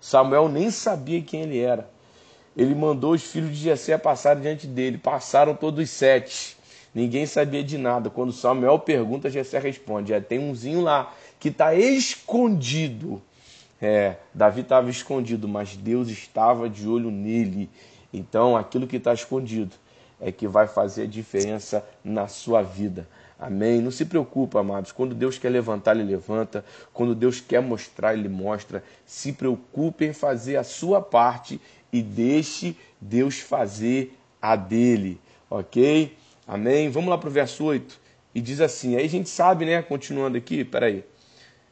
Samuel 0.00 0.48
nem 0.48 0.70
sabia 0.70 1.20
quem 1.22 1.42
ele 1.42 1.58
era. 1.58 1.88
Ele 2.56 2.74
mandou 2.74 3.12
os 3.12 3.22
filhos 3.22 3.50
de 3.50 3.62
Jessé 3.62 3.96
passar 3.96 4.36
diante 4.36 4.66
dele. 4.66 4.98
Passaram 4.98 5.54
todos 5.54 5.88
sete. 5.90 6.56
Ninguém 6.94 7.26
sabia 7.26 7.62
de 7.62 7.78
nada. 7.78 8.10
Quando 8.10 8.32
Samuel 8.32 8.78
pergunta, 8.78 9.30
Jessé 9.30 9.58
responde: 9.58 10.12
é, 10.12 10.20
tem 10.20 10.38
umzinho 10.38 10.80
lá 10.80 11.14
que 11.38 11.48
está 11.48 11.74
escondido. 11.74 13.22
É, 13.80 14.16
Davi 14.34 14.62
estava 14.62 14.90
escondido, 14.90 15.46
mas 15.46 15.76
Deus 15.76 16.08
estava 16.08 16.68
de 16.68 16.88
olho 16.88 17.10
nele. 17.10 17.70
Então, 18.12 18.56
aquilo 18.56 18.86
que 18.86 18.96
está 18.96 19.14
escondido 19.14 19.76
é 20.20 20.32
que 20.32 20.48
vai 20.48 20.66
fazer 20.66 21.02
a 21.02 21.06
diferença 21.06 21.84
na 22.02 22.26
sua 22.26 22.62
vida. 22.62 23.06
Amém? 23.38 23.80
Não 23.80 23.90
se 23.90 24.04
preocupe, 24.04 24.58
amados. 24.58 24.90
Quando 24.90 25.14
Deus 25.14 25.38
quer 25.38 25.50
levantar, 25.50 25.94
Ele 25.94 26.10
levanta. 26.10 26.64
Quando 26.92 27.14
Deus 27.14 27.40
quer 27.40 27.62
mostrar, 27.62 28.14
Ele 28.14 28.28
mostra. 28.28 28.82
Se 29.06 29.32
preocupe 29.32 30.04
em 30.04 30.12
fazer 30.12 30.56
a 30.56 30.64
sua 30.64 31.00
parte 31.00 31.60
e 31.92 32.02
deixe 32.02 32.76
Deus 33.00 33.38
fazer 33.38 34.18
a 34.42 34.56
dele. 34.56 35.20
Ok? 35.48 36.16
Amém? 36.46 36.90
Vamos 36.90 37.10
lá 37.10 37.16
para 37.16 37.28
o 37.28 37.32
verso 37.32 37.64
8. 37.64 38.00
E 38.34 38.40
diz 38.40 38.60
assim, 38.60 38.96
aí 38.96 39.04
a 39.04 39.08
gente 39.08 39.28
sabe, 39.28 39.64
né? 39.64 39.82
Continuando 39.82 40.36
aqui, 40.36 40.64
peraí. 40.64 41.04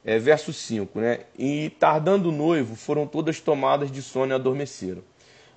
É, 0.05 0.19
verso 0.21 0.53
5, 0.53 1.01
né? 1.01 1.21
E 1.37 1.71
tardando 1.81 2.29
o 2.29 2.33
noivo, 2.33 2.77
foram 2.77 3.07
todas 3.07 3.41
tomadas 3.41 3.91
de 3.91 4.01
sono 4.01 4.33
e 4.33 4.35
adormeceram. 4.35 5.03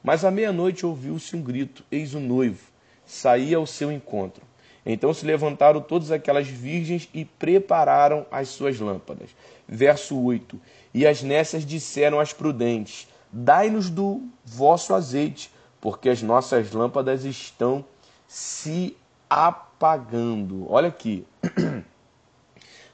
Mas 0.04 0.25
à 0.25 0.32
meia-noite 0.32 0.86
ouviu-se 0.86 1.36
um 1.36 1.42
grito: 1.42 1.84
Eis 1.92 2.16
o 2.16 2.20
noivo, 2.20 2.63
saía 3.06 3.58
ao 3.58 3.68
seu 3.68 3.92
encontro. 3.92 4.42
Então 4.91 5.13
se 5.13 5.24
levantaram 5.24 5.81
todas 5.81 6.10
aquelas 6.10 6.48
virgens 6.48 7.08
e 7.13 7.24
prepararam 7.24 8.25
as 8.31 8.50
suas 8.50 8.79
lâmpadas. 8.79 9.29
Verso 9.67 10.19
8: 10.19 10.60
E 10.91 11.05
as 11.05 11.22
nessas 11.22 11.63
disseram 11.63 12.19
às 12.19 12.34
prudentes: 12.34 13.08
Dai-nos 13.31 13.88
do 13.88 14.24
vosso 14.43 14.96
azeite, 14.96 15.51
porque 15.79 16.10
as 16.10 16.24
nossas 16.24 16.72
lâmpadas 16.72 17.24
estão 17.24 17.86
se 18.27 18.98
apagando. 19.29 20.65
Olha 20.72 20.88
aqui. 20.88 21.24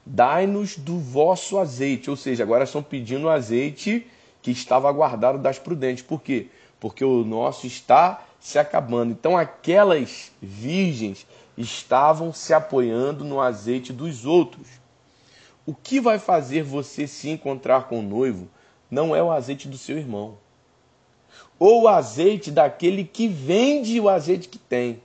Dai-nos 0.04 0.76
do 0.76 0.98
vosso 0.98 1.58
azeite. 1.58 2.10
Ou 2.10 2.16
seja, 2.16 2.42
agora 2.42 2.64
estão 2.64 2.82
pedindo 2.82 3.24
o 3.24 3.30
azeite 3.30 4.06
que 4.42 4.50
estava 4.50 4.92
guardado 4.92 5.38
das 5.38 5.58
prudentes. 5.58 6.04
Por 6.04 6.20
quê? 6.20 6.48
Porque 6.78 7.02
o 7.02 7.24
nosso 7.24 7.66
está 7.66 8.22
se 8.38 8.58
acabando. 8.58 9.12
Então 9.12 9.34
aquelas 9.34 10.30
virgens 10.42 11.26
estavam 11.56 12.32
se 12.32 12.52
apoiando 12.52 13.24
no 13.24 13.40
azeite 13.40 13.92
dos 13.92 14.24
outros. 14.24 14.68
O 15.64 15.74
que 15.74 16.00
vai 16.00 16.18
fazer 16.18 16.62
você 16.62 17.06
se 17.06 17.28
encontrar 17.28 17.88
com 17.88 18.00
o 18.00 18.02
noivo 18.02 18.48
não 18.90 19.14
é 19.14 19.22
o 19.22 19.32
azeite 19.32 19.66
do 19.66 19.76
seu 19.76 19.98
irmão, 19.98 20.38
ou 21.58 21.82
o 21.82 21.88
azeite 21.88 22.50
daquele 22.50 23.02
que 23.04 23.26
vende 23.26 23.98
o 23.98 24.08
azeite 24.08 24.48
que 24.48 24.58
tem 24.58 25.00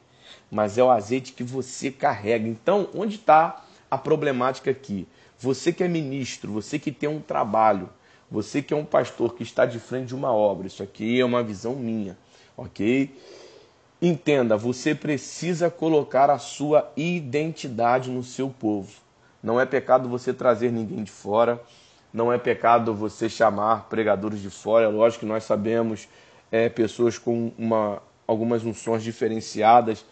mas 0.51 0.77
é 0.77 0.83
o 0.83 0.91
azeite 0.91 1.31
que 1.31 1.43
você 1.43 1.89
carrega. 1.89 2.45
Então, 2.45 2.89
onde 2.93 3.15
está 3.15 3.63
a 3.89 3.97
problemática 3.97 4.69
aqui? 4.69 5.07
Você 5.39 5.71
que 5.71 5.81
é 5.81 5.87
ministro, 5.87 6.51
você 6.51 6.77
que 6.77 6.91
tem 6.91 7.09
um 7.09 7.21
trabalho, 7.21 7.89
você 8.29 8.61
que 8.61 8.73
é 8.73 8.77
um 8.77 8.85
pastor 8.85 9.33
que 9.33 9.43
está 9.43 9.65
de 9.65 9.79
frente 9.79 10.09
de 10.09 10.15
uma 10.15 10.33
obra, 10.33 10.67
isso 10.67 10.83
aqui 10.83 11.19
é 11.19 11.25
uma 11.25 11.41
visão 11.41 11.73
minha, 11.75 12.17
ok? 12.57 13.09
Entenda, 14.03 14.57
você 14.57 14.95
precisa 14.95 15.69
colocar 15.69 16.31
a 16.31 16.39
sua 16.39 16.91
identidade 16.97 18.09
no 18.09 18.23
seu 18.23 18.49
povo. 18.49 18.89
Não 19.43 19.61
é 19.61 19.65
pecado 19.65 20.09
você 20.09 20.33
trazer 20.33 20.71
ninguém 20.71 21.03
de 21.03 21.11
fora, 21.11 21.61
não 22.11 22.33
é 22.33 22.39
pecado 22.39 22.95
você 22.95 23.29
chamar 23.29 23.87
pregadores 23.89 24.41
de 24.41 24.49
fora. 24.49 24.85
É 24.85 24.87
lógico 24.87 25.19
que 25.19 25.25
nós 25.27 25.43
sabemos 25.43 26.07
é, 26.51 26.67
pessoas 26.67 27.19
com 27.19 27.51
uma, 27.55 28.01
algumas 28.25 28.65
unções 28.65 29.03
diferenciadas, 29.03 30.03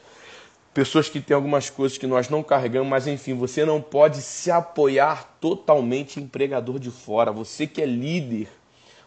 pessoas 0.72 1.10
que 1.10 1.19
têm 1.19 1.34
algumas 1.34 1.72
coisas 1.72 1.98
que 1.98 2.05
nós 2.05 2.29
não 2.29 2.43
carregamos, 2.43 2.88
mas 2.88 3.08
enfim, 3.08 3.34
você 3.34 3.65
não 3.65 3.81
pode 3.81 4.22
se 4.22 4.51
apoiar 4.51 5.36
totalmente 5.41 6.19
em 6.19 6.27
pregador 6.27 6.77
de 6.77 6.91
fora. 6.91 7.31
Você 7.31 7.65
que 7.65 7.81
é 7.81 7.88
líder, 7.88 8.50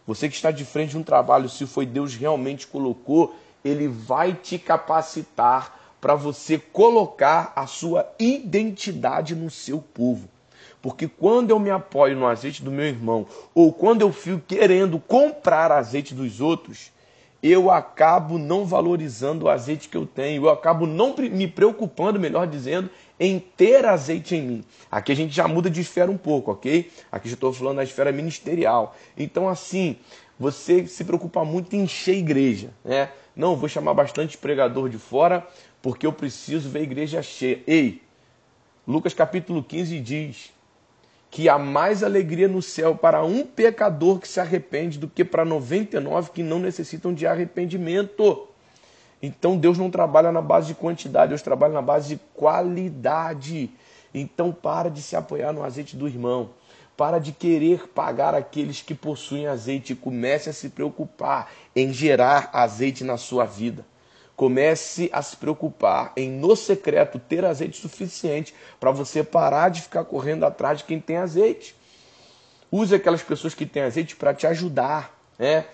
você 0.05 0.27
que 0.27 0.35
está 0.35 0.51
de 0.51 0.65
frente 0.65 0.89
de 0.89 0.97
um 0.97 1.03
trabalho, 1.03 1.47
se 1.47 1.65
foi 1.65 1.85
Deus 1.85 2.15
realmente 2.15 2.67
colocou, 2.67 3.33
ele 3.63 3.87
vai 3.87 4.33
te 4.33 4.57
capacitar 4.57 5.79
para 6.01 6.15
você 6.15 6.57
colocar 6.57 7.53
a 7.55 7.65
sua 7.65 8.09
identidade 8.19 9.35
no 9.35 9.49
seu 9.49 9.79
povo. 9.79 10.27
Porque 10.81 11.07
quando 11.07 11.51
eu 11.51 11.59
me 11.59 11.69
apoio 11.69 12.17
no 12.17 12.27
azeite 12.27 12.61
do 12.61 12.69
meu 12.69 12.85
irmão, 12.85 13.25
ou 13.55 13.71
quando 13.71 14.01
eu 14.01 14.11
fico 14.11 14.41
querendo 14.45 14.99
comprar 14.99 15.71
azeite 15.71 16.13
dos 16.13 16.41
outros, 16.41 16.91
eu 17.41 17.71
acabo 17.71 18.37
não 18.37 18.65
valorizando 18.65 19.45
o 19.45 19.49
azeite 19.49 19.87
que 19.87 19.95
eu 19.95 20.05
tenho, 20.05 20.43
eu 20.43 20.49
acabo 20.49 20.85
não 20.85 21.15
me 21.15 21.47
preocupando, 21.47 22.19
melhor 22.19 22.47
dizendo, 22.47 22.89
em 23.19 23.37
ter 23.39 23.85
azeite 23.85 24.35
em 24.35 24.41
mim. 24.41 24.63
Aqui 24.91 25.11
a 25.11 25.15
gente 25.15 25.33
já 25.33 25.47
muda 25.47 25.69
de 25.69 25.79
esfera 25.79 26.11
um 26.11 26.17
pouco, 26.17 26.51
ok? 26.51 26.91
Aqui 27.09 27.29
já 27.29 27.35
estou 27.35 27.53
falando 27.53 27.77
da 27.77 27.83
esfera 27.83 28.11
ministerial. 28.11 28.95
Então, 29.17 29.47
assim, 29.47 29.97
você 30.39 30.87
se 30.87 31.03
preocupa 31.03 31.45
muito 31.45 31.75
em 31.75 31.83
encher 31.83 32.15
igreja, 32.15 32.71
né? 32.83 33.09
Não, 33.35 33.55
vou 33.55 33.67
chamar 33.67 33.93
bastante 33.93 34.37
pregador 34.37 34.89
de 34.89 34.97
fora 34.97 35.45
porque 35.81 36.05
eu 36.05 36.13
preciso 36.13 36.69
ver 36.69 36.79
a 36.79 36.83
igreja 36.83 37.21
cheia. 37.21 37.61
Ei, 37.65 38.01
Lucas 38.87 39.13
capítulo 39.13 39.63
15 39.63 39.99
diz 39.99 40.53
que 41.31 41.49
há 41.49 41.57
mais 41.57 42.03
alegria 42.03 42.47
no 42.47 42.61
céu 42.61 42.95
para 42.95 43.23
um 43.23 43.43
pecador 43.43 44.19
que 44.19 44.27
se 44.27 44.39
arrepende 44.39 44.99
do 44.99 45.07
que 45.07 45.25
para 45.25 45.43
99 45.43 46.29
que 46.29 46.43
não 46.43 46.59
necessitam 46.59 47.11
de 47.11 47.25
arrependimento. 47.25 48.47
Então 49.19 49.57
Deus 49.57 49.77
não 49.79 49.89
trabalha 49.89 50.31
na 50.31 50.41
base 50.41 50.67
de 50.67 50.75
quantidade, 50.75 51.29
Deus 51.29 51.41
trabalha 51.41 51.73
na 51.73 51.81
base 51.81 52.09
de 52.09 52.21
qualidade. 52.35 53.71
Então 54.13 54.51
para 54.51 54.89
de 54.89 55.01
se 55.01 55.15
apoiar 55.15 55.51
no 55.51 55.63
azeite 55.63 55.95
do 55.95 56.07
irmão. 56.07 56.51
Para 56.95 57.19
de 57.19 57.31
querer 57.31 57.87
pagar 57.89 58.35
aqueles 58.35 58.81
que 58.81 58.93
possuem 58.93 59.47
azeite 59.47 59.93
e 59.93 59.95
comece 59.95 60.49
a 60.49 60.53
se 60.53 60.69
preocupar 60.69 61.51
em 61.75 61.91
gerar 61.91 62.49
azeite 62.53 63.03
na 63.03 63.17
sua 63.17 63.45
vida. 63.45 63.85
Comece 64.35 65.09
a 65.13 65.21
se 65.21 65.37
preocupar 65.37 66.11
em, 66.15 66.29
no 66.29 66.55
secreto, 66.55 67.19
ter 67.19 67.45
azeite 67.45 67.79
suficiente 67.79 68.53
para 68.79 68.91
você 68.91 69.23
parar 69.23 69.69
de 69.69 69.81
ficar 69.81 70.03
correndo 70.05 70.43
atrás 70.43 70.79
de 70.79 70.83
quem 70.85 70.99
tem 70.99 71.17
azeite. 71.17 71.75
Use 72.71 72.93
aquelas 72.93 73.21
pessoas 73.21 73.53
que 73.53 73.65
têm 73.65 73.83
azeite 73.83 74.15
para 74.15 74.33
te 74.33 74.47
ajudar, 74.47 75.15
né? 75.37 75.65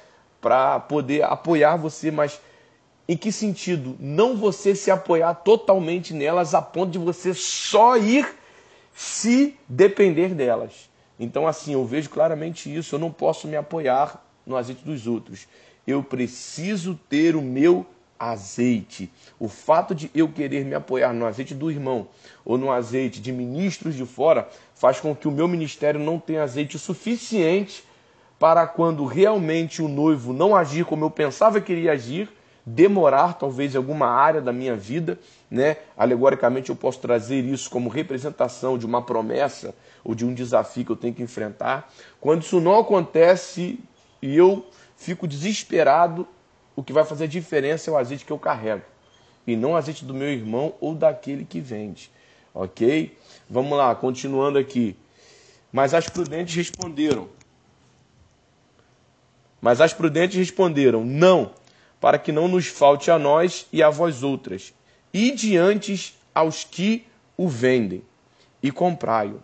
para 0.42 0.80
poder 0.80 1.24
apoiar 1.24 1.76
você, 1.76 2.12
mas 2.12 2.40
em 3.08 3.18
que 3.18 3.32
sentido? 3.32 3.96
Não 4.00 4.36
você 4.36 4.76
se 4.76 4.92
apoiar 4.92 5.34
totalmente 5.36 6.14
nelas 6.14 6.54
a 6.54 6.62
ponto 6.62 6.92
de 6.92 7.00
você 7.00 7.34
só 7.34 7.98
ir 7.98 8.28
se 8.94 9.58
depender 9.68 10.34
delas. 10.34 10.89
Então, 11.20 11.48
assim, 11.48 11.74
eu 11.74 11.86
vejo 11.86 12.10
claramente 12.10 12.74
isso. 12.74 12.96
Eu 12.96 13.00
não 13.00 13.12
posso 13.12 13.48
me 13.48 13.58
apoiar 13.58 14.24
no 14.46 14.56
azeite 14.56 14.84
dos 14.84 15.06
outros. 15.06 15.48
Eu 15.86 16.02
preciso 16.02 16.98
ter 17.10 17.36
o 17.36 17.42
meu 17.42 17.86
azeite. 18.18 19.12
O 19.40 19.48
fato 19.48 19.96
de 19.96 20.12
eu 20.14 20.28
querer 20.28 20.66
me 20.66 20.76
apoiar 20.76 21.14
no 21.14 21.26
azeite 21.26 21.54
do 21.54 21.72
irmão 21.72 22.08
ou 22.44 22.58
no 22.58 22.72
azeite 22.72 23.22
de 23.22 23.32
ministros 23.32 23.96
de 23.96 24.06
fora 24.06 24.48
faz 24.76 25.00
com 25.00 25.16
que 25.16 25.28
o 25.28 25.32
meu 25.32 25.48
ministério 25.48 26.00
não 26.00 26.20
tenha 26.20 26.44
azeite 26.44 26.78
suficiente 26.78 27.84
para 28.38 28.68
quando 28.68 29.06
realmente 29.06 29.82
o 29.82 29.88
noivo 29.88 30.34
não 30.34 30.56
agir 30.56 30.86
como 30.86 31.06
eu 31.06 31.12
pensava 31.12 31.60
que 31.60 31.74
iria 31.74 31.94
agir, 31.94 32.30
demorar 32.74 33.34
talvez 33.34 33.74
em 33.74 33.78
alguma 33.78 34.08
área 34.08 34.42
da 34.42 34.54
minha 34.54 34.76
vida, 34.76 35.20
né? 35.50 35.78
Alegoricamente 35.98 36.70
eu 36.70 36.76
posso 36.76 37.00
trazer 37.00 37.44
isso 37.44 37.70
como 37.70 37.90
representação 37.90 38.78
de 38.78 38.86
uma 38.86 39.02
promessa 39.02 39.74
ou 40.04 40.14
de 40.14 40.26
um 40.26 40.34
desafio 40.34 40.86
que 40.86 40.92
eu 40.92 40.96
tenho 40.96 41.14
que 41.14 41.24
enfrentar. 41.24 41.92
Quando 42.22 42.44
isso 42.44 42.60
não 42.60 42.78
acontece 42.78 43.80
e 44.22 44.36
eu 44.36 44.66
fico 44.96 45.28
desesperado, 45.28 46.28
o 46.76 46.84
que 46.84 46.94
vai 46.94 47.04
fazer 47.04 47.28
diferença 47.28 47.90
é 47.90 47.94
o 47.94 47.98
azeite 47.98 48.26
que 48.26 48.32
eu 48.32 48.40
carrego 48.40 48.84
e 49.48 49.56
não 49.56 49.72
o 49.72 49.76
azeite 49.76 50.06
do 50.06 50.14
meu 50.14 50.30
irmão 50.30 50.74
ou 50.80 50.94
daquele 50.94 51.44
que 51.44 51.60
vende. 51.60 52.12
Ok? 52.54 53.18
Vamos 53.50 53.78
lá, 53.78 53.96
continuando 53.96 54.58
aqui. 54.58 54.96
Mas 55.72 55.94
as 55.94 56.08
prudentes 56.08 56.56
responderam. 56.56 57.28
Mas 59.62 59.82
as 59.82 59.94
prudentes 59.94 60.38
responderam: 60.38 61.04
Não, 61.04 61.52
para 62.00 62.18
que 62.18 62.32
não 62.32 62.48
nos 62.48 62.68
falte 62.68 63.12
a 63.12 63.20
nós 63.20 63.68
e 63.72 63.84
a 63.84 63.90
vós 63.90 64.24
outras, 64.24 64.74
e 65.14 65.32
diante 65.32 66.16
aos 66.34 66.64
que 66.64 67.06
o 67.36 67.48
vendem, 67.48 68.04
e 68.62 68.72
comprai-o. 68.72 69.42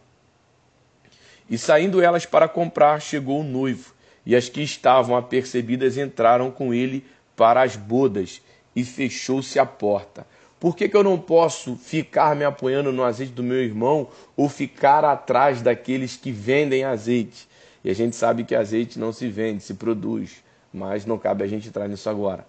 E 1.50 1.58
saindo 1.58 2.02
elas 2.02 2.26
para 2.26 2.48
comprar, 2.48 3.02
chegou 3.02 3.42
o 3.42 3.44
noivo, 3.44 3.94
e 4.26 4.36
as 4.36 4.50
que 4.50 4.62
estavam 4.62 5.16
apercebidas 5.16 5.98
entraram 5.98 6.50
com 6.50 6.74
ele 6.74 7.06
para 7.36 7.62
as 7.62 7.76
bodas 7.76 8.42
e 8.76 8.84
fechou-se 8.84 9.60
a 9.60 9.66
porta. 9.66 10.26
Por 10.60 10.76
que, 10.76 10.90
que 10.90 10.98
eu 10.98 11.04
não 11.04 11.20
posso 11.20 11.76
ficar 11.76 12.36
me 12.36 12.44
apoiando 12.44 12.92
no 12.92 13.04
azeite 13.04 13.34
do 13.34 13.44
meu 13.44 13.62
irmão 13.62 14.10
ou 14.36 14.50
ficar 14.50 15.06
atrás 15.06 15.62
daqueles 15.62 16.18
que 16.18 16.32
vendem 16.32 16.84
azeite? 16.84 17.48
E 17.84 17.90
a 17.90 17.94
gente 17.94 18.16
sabe 18.16 18.44
que 18.44 18.56
azeite 18.56 18.98
não 18.98 19.14
se 19.14 19.28
vende, 19.28 19.62
se 19.62 19.76
produz, 19.76 20.44
mas 20.76 21.06
não 21.06 21.18
cabe 21.18 21.44
a 21.44 21.48
gente 21.48 21.70
entrar 21.70 21.88
nisso 21.88 22.10
agora. 22.10 22.46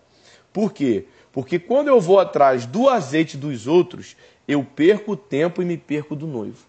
Por 0.52 0.72
quê? 0.72 1.04
Porque 1.32 1.58
quando 1.58 1.88
eu 1.88 2.00
vou 2.00 2.18
atrás 2.18 2.66
do 2.66 2.88
azeite 2.88 3.36
dos 3.36 3.66
outros, 3.66 4.16
eu 4.48 4.64
perco 4.64 5.12
o 5.12 5.16
tempo 5.16 5.62
e 5.62 5.64
me 5.64 5.76
perco 5.76 6.16
do 6.16 6.26
noivo. 6.26 6.64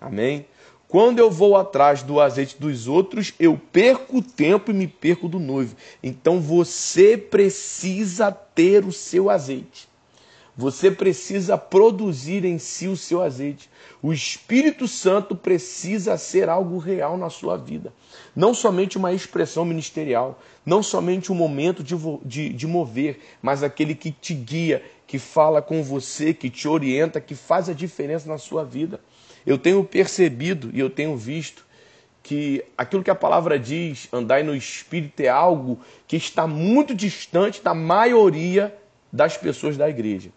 Amém? 0.00 0.46
Quando 0.88 1.18
eu 1.18 1.30
vou 1.30 1.56
atrás 1.56 2.02
do 2.02 2.20
azeite 2.20 2.56
dos 2.58 2.88
outros, 2.88 3.32
eu 3.38 3.60
perco 3.72 4.18
o 4.18 4.22
tempo 4.22 4.70
e 4.70 4.74
me 4.74 4.86
perco 4.86 5.28
do 5.28 5.38
noivo. 5.38 5.76
Então 6.02 6.40
você 6.40 7.16
precisa 7.16 8.30
ter 8.30 8.84
o 8.84 8.92
seu 8.92 9.30
azeite. 9.30 9.88
Você 10.56 10.88
precisa 10.88 11.58
produzir 11.58 12.44
em 12.44 12.58
si 12.58 12.86
o 12.86 12.96
seu 12.96 13.20
azeite. 13.20 13.68
O 14.00 14.12
Espírito 14.12 14.86
Santo 14.86 15.34
precisa 15.34 16.16
ser 16.16 16.48
algo 16.48 16.78
real 16.78 17.18
na 17.18 17.28
sua 17.28 17.56
vida. 17.56 17.92
Não 18.36 18.54
somente 18.54 18.96
uma 18.96 19.12
expressão 19.12 19.64
ministerial, 19.64 20.40
não 20.64 20.80
somente 20.80 21.32
um 21.32 21.34
momento 21.34 21.82
de, 21.82 21.96
de, 22.24 22.48
de 22.50 22.66
mover, 22.68 23.18
mas 23.42 23.64
aquele 23.64 23.96
que 23.96 24.12
te 24.12 24.32
guia, 24.32 24.80
que 25.08 25.18
fala 25.18 25.60
com 25.60 25.82
você, 25.82 26.32
que 26.32 26.48
te 26.48 26.68
orienta, 26.68 27.20
que 27.20 27.34
faz 27.34 27.68
a 27.68 27.72
diferença 27.72 28.28
na 28.28 28.38
sua 28.38 28.64
vida. 28.64 29.00
Eu 29.44 29.58
tenho 29.58 29.82
percebido 29.82 30.70
e 30.72 30.78
eu 30.78 30.88
tenho 30.88 31.16
visto 31.16 31.66
que 32.22 32.64
aquilo 32.78 33.02
que 33.02 33.10
a 33.10 33.14
palavra 33.14 33.58
diz, 33.58 34.08
andai 34.12 34.42
no 34.44 34.54
espírito, 34.54 35.20
é 35.20 35.28
algo 35.28 35.80
que 36.06 36.16
está 36.16 36.46
muito 36.46 36.94
distante 36.94 37.60
da 37.60 37.74
maioria 37.74 38.74
das 39.12 39.36
pessoas 39.36 39.76
da 39.76 39.88
igreja. 39.90 40.30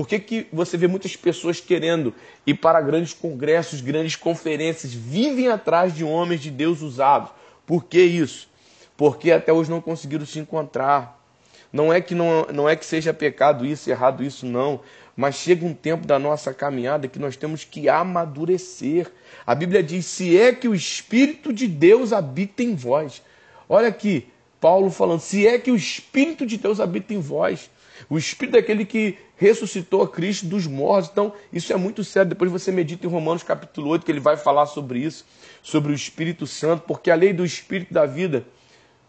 Por 0.00 0.08
que, 0.08 0.18
que 0.18 0.46
você 0.50 0.78
vê 0.78 0.86
muitas 0.86 1.14
pessoas 1.14 1.60
querendo 1.60 2.14
ir 2.46 2.54
para 2.54 2.80
grandes 2.80 3.12
congressos, 3.12 3.82
grandes 3.82 4.16
conferências, 4.16 4.94
vivem 4.94 5.48
atrás 5.48 5.94
de 5.94 6.02
homens 6.02 6.40
de 6.40 6.50
Deus 6.50 6.80
usados? 6.80 7.28
Por 7.66 7.84
que 7.84 8.00
isso? 8.00 8.48
Porque 8.96 9.30
até 9.30 9.52
hoje 9.52 9.68
não 9.68 9.78
conseguiram 9.78 10.24
se 10.24 10.38
encontrar. 10.38 11.22
Não 11.70 11.92
é 11.92 12.00
que 12.00 12.14
não, 12.14 12.46
não 12.50 12.66
é 12.66 12.76
que 12.76 12.86
seja 12.86 13.12
pecado 13.12 13.66
isso, 13.66 13.90
errado 13.90 14.24
isso, 14.24 14.46
não. 14.46 14.80
Mas 15.14 15.34
chega 15.34 15.66
um 15.66 15.74
tempo 15.74 16.06
da 16.06 16.18
nossa 16.18 16.54
caminhada 16.54 17.06
que 17.06 17.18
nós 17.18 17.36
temos 17.36 17.64
que 17.64 17.86
amadurecer. 17.86 19.06
A 19.46 19.54
Bíblia 19.54 19.82
diz: 19.82 20.06
se 20.06 20.34
é 20.40 20.50
que 20.50 20.66
o 20.66 20.74
Espírito 20.74 21.52
de 21.52 21.68
Deus 21.68 22.14
habita 22.14 22.62
em 22.62 22.74
vós. 22.74 23.22
Olha 23.68 23.88
aqui, 23.88 24.28
Paulo 24.58 24.90
falando: 24.90 25.20
se 25.20 25.46
é 25.46 25.58
que 25.58 25.70
o 25.70 25.76
Espírito 25.76 26.46
de 26.46 26.56
Deus 26.56 26.80
habita 26.80 27.12
em 27.12 27.20
vós. 27.20 27.68
O 28.08 28.16
Espírito 28.16 28.56
é 28.56 28.60
aquele 28.60 28.84
que 28.84 29.18
ressuscitou 29.40 30.02
a 30.02 30.08
Cristo 30.08 30.44
dos 30.44 30.66
mortos. 30.66 31.10
Então, 31.10 31.32
isso 31.50 31.72
é 31.72 31.76
muito 31.76 32.04
sério. 32.04 32.28
Depois 32.28 32.52
você 32.52 32.70
medita 32.70 33.06
em 33.06 33.10
Romanos 33.10 33.42
capítulo 33.42 33.88
8, 33.88 34.04
que 34.04 34.12
ele 34.12 34.20
vai 34.20 34.36
falar 34.36 34.66
sobre 34.66 34.98
isso, 34.98 35.24
sobre 35.62 35.90
o 35.90 35.94
Espírito 35.94 36.46
Santo, 36.46 36.84
porque 36.86 37.10
a 37.10 37.14
lei 37.14 37.32
do 37.32 37.42
Espírito 37.42 37.94
da 37.94 38.04
vida 38.04 38.44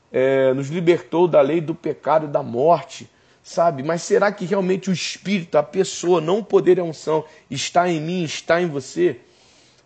é, 0.09 0.53
nos 0.53 0.69
libertou 0.69 1.27
da 1.27 1.41
lei 1.41 1.59
do 1.59 1.75
pecado 1.75 2.27
e 2.27 2.29
da 2.29 2.41
morte 2.41 3.09
sabe? 3.43 3.81
Mas 3.81 4.03
será 4.03 4.31
que 4.31 4.45
realmente 4.45 4.89
o 4.89 4.93
Espírito, 4.93 5.57
a 5.57 5.63
pessoa, 5.63 6.21
não 6.21 6.39
o 6.39 6.43
poder 6.43 6.77
e 6.77 6.81
a 6.81 6.83
unção, 6.83 7.25
está 7.49 7.89
em 7.89 7.99
mim, 7.99 8.23
está 8.23 8.61
em 8.61 8.67
você? 8.67 9.17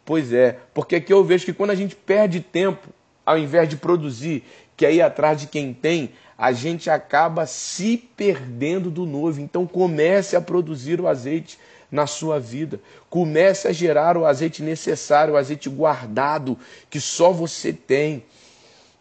Pois 0.03 0.33
é, 0.33 0.59
porque 0.73 0.97
aqui 0.97 1.11
eu 1.11 1.23
vejo 1.23 1.45
que 1.45 1.53
quando 1.53 1.71
a 1.71 1.75
gente 1.75 1.95
perde 1.95 2.41
tempo, 2.41 2.89
ao 3.25 3.37
invés 3.37 3.67
de 3.69 3.77
produzir, 3.77 4.43
que 4.77 4.85
é 4.85 4.93
ir 4.93 5.01
atrás 5.01 5.39
de 5.39 5.47
quem 5.47 5.73
tem, 5.73 6.11
a 6.37 6.51
gente 6.51 6.89
acaba 6.89 7.45
se 7.45 7.97
perdendo 7.97 8.91
do 8.91 9.05
noivo. 9.05 9.39
Então 9.39 9.65
comece 9.65 10.35
a 10.35 10.41
produzir 10.41 10.99
o 10.99 11.07
azeite 11.07 11.57
na 11.91 12.05
sua 12.05 12.39
vida. 12.39 12.79
Comece 13.09 13.67
a 13.67 13.71
gerar 13.71 14.17
o 14.17 14.25
azeite 14.25 14.61
necessário, 14.61 15.33
o 15.33 15.37
azeite 15.37 15.69
guardado 15.69 16.57
que 16.89 16.99
só 16.99 17.31
você 17.31 17.71
tem. 17.71 18.23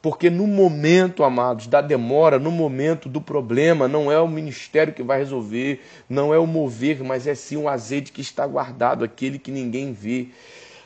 Porque 0.00 0.28
no 0.28 0.46
momento, 0.46 1.24
amados, 1.24 1.66
da 1.66 1.80
demora, 1.80 2.38
no 2.38 2.50
momento 2.50 3.08
do 3.08 3.22
problema, 3.22 3.88
não 3.88 4.12
é 4.12 4.20
o 4.20 4.28
ministério 4.28 4.92
que 4.92 5.02
vai 5.02 5.18
resolver, 5.18 5.82
não 6.08 6.32
é 6.32 6.38
o 6.38 6.46
mover, 6.46 7.02
mas 7.02 7.26
é 7.26 7.34
sim 7.34 7.56
o 7.56 7.68
azeite 7.68 8.12
que 8.12 8.20
está 8.20 8.46
guardado, 8.46 9.02
aquele 9.02 9.38
que 9.38 9.50
ninguém 9.50 9.94
vê, 9.94 10.28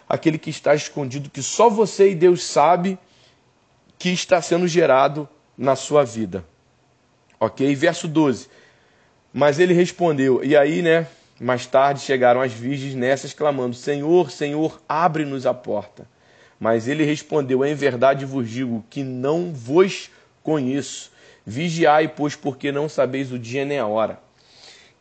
aquele 0.08 0.38
que 0.38 0.50
está 0.50 0.72
escondido, 0.72 1.28
que 1.28 1.42
só 1.42 1.68
você 1.68 2.12
e 2.12 2.14
Deus 2.14 2.44
sabe 2.44 2.96
que 3.98 4.10
está 4.10 4.40
sendo 4.40 4.68
gerado 4.68 5.28
na 5.58 5.74
sua 5.74 6.04
vida. 6.04 6.44
Ok? 7.40 7.74
Verso 7.74 8.06
12. 8.06 8.48
Mas 9.32 9.58
ele 9.58 9.74
respondeu, 9.74 10.42
e 10.44 10.56
aí, 10.56 10.80
né? 10.80 11.06
Mais 11.40 11.66
tarde 11.66 12.00
chegaram 12.00 12.40
as 12.40 12.52
virgens 12.52 12.94
nessas, 12.94 13.32
clamando: 13.32 13.74
Senhor, 13.74 14.30
Senhor, 14.30 14.80
abre-nos 14.88 15.46
a 15.46 15.54
porta. 15.54 16.06
Mas 16.58 16.88
ele 16.88 17.04
respondeu: 17.04 17.64
Em 17.64 17.74
verdade 17.74 18.24
vos 18.24 18.48
digo 18.48 18.84
que 18.90 19.04
não 19.04 19.52
vos 19.52 20.10
conheço. 20.42 21.12
Vigiai, 21.46 22.08
pois, 22.08 22.34
porque 22.34 22.72
não 22.72 22.88
sabeis 22.88 23.30
o 23.30 23.38
dia 23.38 23.64
nem 23.64 23.78
a 23.78 23.86
hora. 23.86 24.20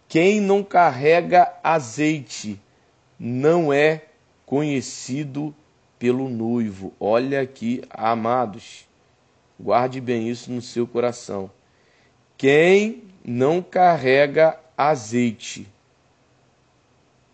Quem 0.08 0.40
não 0.40 0.64
carrega 0.64 1.52
azeite 1.64 2.60
não 3.20 3.74
é 3.74 4.04
conhecido 4.46 5.54
pelo 5.98 6.30
noivo. 6.30 6.94
Olha 7.00 7.42
aqui, 7.42 7.82
amados, 7.90 8.88
guarde 9.60 10.00
bem 10.00 10.30
isso 10.30 10.52
no 10.52 10.62
seu 10.62 10.86
coração. 10.88 11.50
Quem 12.38 13.04
não 13.26 13.62
carrega 13.62 14.58
azeite 14.78 15.68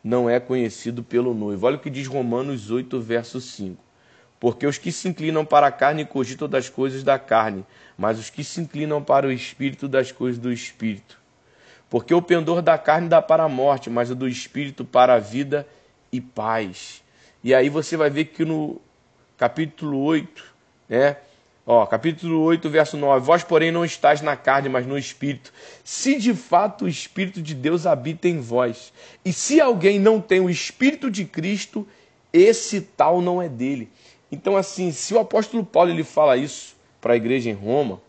não 0.03 0.29
é 0.29 0.39
conhecido 0.39 1.03
pelo 1.03 1.33
noivo. 1.33 1.65
Olha 1.65 1.77
o 1.77 1.79
que 1.79 1.89
diz 1.89 2.07
Romanos 2.07 2.69
8, 2.69 2.99
verso 2.99 3.39
5. 3.39 3.81
Porque 4.39 4.67
os 4.67 4.77
que 4.77 4.91
se 4.91 5.07
inclinam 5.07 5.45
para 5.45 5.67
a 5.67 5.71
carne 5.71 6.05
cogitam 6.05 6.49
das 6.49 6.67
coisas 6.67 7.03
da 7.03 7.17
carne, 7.17 7.65
mas 7.97 8.19
os 8.19 8.29
que 8.29 8.43
se 8.43 8.59
inclinam 8.59 9.01
para 9.01 9.27
o 9.27 9.31
espírito 9.31 9.87
das 9.87 10.11
coisas 10.11 10.37
do 10.37 10.51
espírito. 10.51 11.17
Porque 11.89 12.13
o 12.13 12.21
pendor 12.21 12.61
da 12.61 12.77
carne 12.77 13.07
dá 13.07 13.21
para 13.21 13.43
a 13.43 13.49
morte, 13.49 13.89
mas 13.89 14.11
o 14.11 14.15
do 14.15 14.27
espírito 14.27 14.83
para 14.83 15.13
a 15.13 15.19
vida 15.19 15.65
e 16.11 16.19
paz. 16.19 17.01
E 17.43 17.53
aí 17.53 17.69
você 17.69 17.95
vai 17.95 18.09
ver 18.09 18.25
que 18.25 18.43
no 18.43 18.81
capítulo 19.37 20.01
8, 20.03 20.43
né? 20.89 21.17
Ó, 21.65 21.85
capítulo 21.85 22.41
8, 22.41 22.69
verso 22.69 22.97
9. 22.97 23.25
Vós, 23.25 23.41
porém, 23.41 23.71
não 23.71 23.85
estáis 23.85 24.21
na 24.21 24.35
carne, 24.35 24.67
mas 24.67 24.85
no 24.85 24.97
espírito. 24.97 25.53
Se 25.81 26.19
de 26.19 26.33
fato 26.33 26.83
o 26.83 26.89
espírito 26.89 27.41
de 27.41 27.55
Deus 27.55 27.85
habita 27.85 28.27
em 28.27 28.41
vós. 28.41 28.91
E 29.23 29.31
se 29.31 29.61
alguém 29.61 29.97
não 29.97 30.19
tem 30.19 30.41
o 30.41 30.49
espírito 30.49 31.09
de 31.09 31.23
Cristo, 31.23 31.87
esse 32.33 32.81
tal 32.81 33.21
não 33.21 33.41
é 33.41 33.47
dele. 33.47 33.89
Então, 34.29 34.57
assim, 34.57 34.91
se 34.91 35.13
o 35.13 35.19
apóstolo 35.19 35.63
Paulo 35.63 35.89
ele 35.89 36.03
fala 36.03 36.35
isso 36.35 36.75
para 36.99 37.13
a 37.13 37.17
igreja 37.17 37.49
em 37.49 37.53
Roma, 37.53 38.01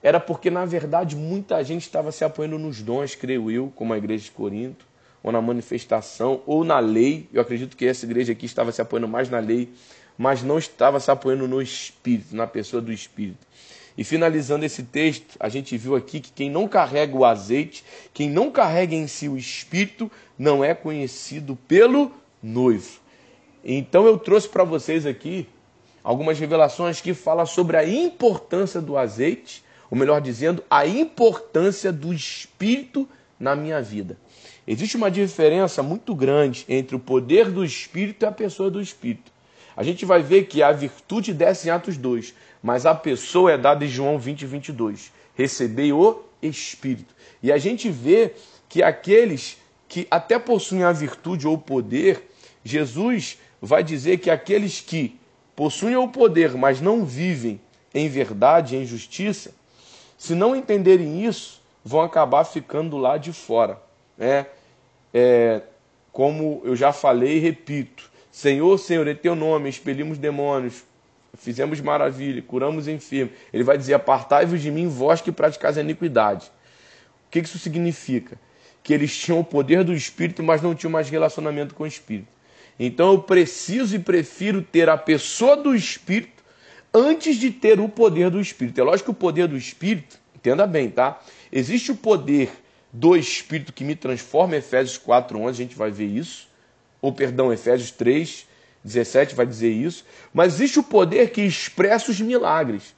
era 0.00 0.20
porque, 0.20 0.48
na 0.48 0.64
verdade, 0.64 1.16
muita 1.16 1.62
gente 1.64 1.82
estava 1.82 2.12
se 2.12 2.24
apoiando 2.24 2.58
nos 2.58 2.80
dons, 2.80 3.16
creio 3.16 3.50
eu, 3.50 3.72
como 3.74 3.92
a 3.92 3.98
igreja 3.98 4.24
de 4.24 4.30
Corinto 4.30 4.86
ou 5.20 5.32
na 5.32 5.40
manifestação, 5.40 6.42
ou 6.46 6.64
na 6.64 6.78
lei. 6.78 7.28
Eu 7.32 7.42
acredito 7.42 7.76
que 7.76 7.84
essa 7.84 8.06
igreja 8.06 8.32
aqui 8.32 8.46
estava 8.46 8.70
se 8.70 8.80
apoiando 8.80 9.08
mais 9.08 9.28
na 9.28 9.40
lei, 9.40 9.68
mas 10.18 10.42
não 10.42 10.58
estava 10.58 10.98
se 10.98 11.10
apoiando 11.10 11.46
no 11.46 11.62
Espírito, 11.62 12.34
na 12.34 12.46
pessoa 12.46 12.82
do 12.82 12.92
Espírito. 12.92 13.46
E 13.96 14.04
finalizando 14.04 14.64
esse 14.64 14.82
texto, 14.82 15.36
a 15.38 15.48
gente 15.48 15.76
viu 15.76 15.94
aqui 15.96 16.20
que 16.20 16.32
quem 16.32 16.50
não 16.50 16.68
carrega 16.68 17.16
o 17.16 17.24
azeite, 17.24 17.84
quem 18.12 18.28
não 18.28 18.50
carrega 18.50 18.94
em 18.94 19.06
si 19.06 19.28
o 19.28 19.36
Espírito, 19.36 20.10
não 20.38 20.64
é 20.64 20.74
conhecido 20.74 21.56
pelo 21.66 22.12
noivo. 22.42 23.00
Então 23.64 24.06
eu 24.06 24.18
trouxe 24.18 24.48
para 24.48 24.64
vocês 24.64 25.06
aqui 25.06 25.48
algumas 26.02 26.38
revelações 26.38 27.00
que 27.00 27.14
falam 27.14 27.46
sobre 27.46 27.76
a 27.76 27.88
importância 27.88 28.80
do 28.80 28.96
azeite, 28.96 29.64
ou 29.90 29.98
melhor 29.98 30.20
dizendo, 30.20 30.62
a 30.70 30.86
importância 30.86 31.92
do 31.92 32.12
Espírito 32.12 33.08
na 33.38 33.56
minha 33.56 33.82
vida. 33.82 34.16
Existe 34.66 34.96
uma 34.96 35.10
diferença 35.10 35.82
muito 35.82 36.14
grande 36.14 36.64
entre 36.68 36.94
o 36.94 37.00
poder 37.00 37.50
do 37.50 37.64
Espírito 37.64 38.24
e 38.24 38.26
a 38.26 38.32
pessoa 38.32 38.70
do 38.70 38.80
Espírito. 38.80 39.37
A 39.78 39.84
gente 39.84 40.04
vai 40.04 40.20
ver 40.20 40.46
que 40.46 40.60
a 40.60 40.72
virtude 40.72 41.32
desce 41.32 41.68
em 41.68 41.70
Atos 41.70 41.96
2, 41.96 42.34
mas 42.60 42.84
a 42.84 42.92
pessoa 42.96 43.52
é 43.52 43.56
dada 43.56 43.84
em 43.84 43.88
João 43.88 44.18
20, 44.18 44.44
22. 44.44 45.12
Recebei 45.36 45.92
o 45.92 46.24
Espírito. 46.42 47.14
E 47.40 47.52
a 47.52 47.58
gente 47.58 47.88
vê 47.88 48.32
que 48.68 48.82
aqueles 48.82 49.56
que 49.88 50.08
até 50.10 50.36
possuem 50.36 50.82
a 50.82 50.90
virtude 50.90 51.46
ou 51.46 51.54
o 51.54 51.58
poder, 51.58 52.28
Jesus 52.64 53.38
vai 53.62 53.84
dizer 53.84 54.18
que 54.18 54.28
aqueles 54.28 54.80
que 54.80 55.16
possuem 55.54 55.96
o 55.96 56.08
poder, 56.08 56.54
mas 56.54 56.80
não 56.80 57.04
vivem 57.04 57.60
em 57.94 58.08
verdade, 58.08 58.74
em 58.74 58.84
justiça, 58.84 59.52
se 60.18 60.34
não 60.34 60.56
entenderem 60.56 61.24
isso, 61.24 61.62
vão 61.84 62.00
acabar 62.00 62.44
ficando 62.44 62.98
lá 62.98 63.16
de 63.16 63.32
fora. 63.32 63.80
Né? 64.16 64.44
é, 65.12 65.62
como 66.12 66.60
eu 66.64 66.74
já 66.74 66.92
falei 66.92 67.36
e 67.36 67.40
repito, 67.40 68.07
Senhor, 68.38 68.78
Senhor, 68.78 69.08
é 69.08 69.14
teu 69.14 69.34
nome, 69.34 69.68
expelimos 69.68 70.16
demônios, 70.16 70.84
fizemos 71.36 71.80
maravilha, 71.80 72.40
curamos 72.40 72.86
enfermos. 72.86 73.34
Ele 73.52 73.64
vai 73.64 73.76
dizer: 73.76 73.94
Apartai-vos 73.94 74.62
de 74.62 74.70
mim, 74.70 74.86
vós 74.86 75.20
que 75.20 75.32
praticais 75.32 75.76
a 75.76 75.80
iniquidade. 75.80 76.46
O 77.26 77.30
que 77.32 77.40
isso 77.40 77.58
significa? 77.58 78.38
Que 78.80 78.94
eles 78.94 79.18
tinham 79.18 79.40
o 79.40 79.44
poder 79.44 79.82
do 79.82 79.92
Espírito, 79.92 80.40
mas 80.40 80.62
não 80.62 80.72
tinham 80.72 80.92
mais 80.92 81.10
relacionamento 81.10 81.74
com 81.74 81.82
o 81.82 81.86
Espírito. 81.88 82.28
Então 82.78 83.14
eu 83.14 83.18
preciso 83.20 83.96
e 83.96 83.98
prefiro 83.98 84.62
ter 84.62 84.88
a 84.88 84.96
pessoa 84.96 85.56
do 85.56 85.74
Espírito 85.74 86.44
antes 86.94 87.38
de 87.38 87.50
ter 87.50 87.80
o 87.80 87.88
poder 87.88 88.30
do 88.30 88.40
Espírito. 88.40 88.80
É 88.80 88.84
lógico 88.84 89.06
que 89.06 89.18
o 89.18 89.20
poder 89.20 89.48
do 89.48 89.56
Espírito, 89.56 90.16
entenda 90.36 90.64
bem, 90.64 90.90
tá? 90.90 91.20
Existe 91.50 91.90
o 91.90 91.96
poder 91.96 92.52
do 92.92 93.16
Espírito 93.16 93.72
que 93.72 93.82
me 93.82 93.96
transforma, 93.96 94.54
Efésios 94.54 94.96
4:11 94.96 95.48
a 95.48 95.52
gente 95.52 95.74
vai 95.74 95.90
ver 95.90 96.06
isso. 96.06 96.47
Ou, 97.00 97.12
perdão, 97.12 97.52
Efésios 97.52 97.90
3, 97.90 98.46
17 98.84 99.34
vai 99.34 99.46
dizer 99.46 99.70
isso. 99.70 100.04
Mas 100.32 100.54
existe 100.54 100.78
o 100.78 100.82
poder 100.82 101.30
que 101.30 101.42
expressa 101.42 102.10
os 102.10 102.20
milagres. 102.20 102.94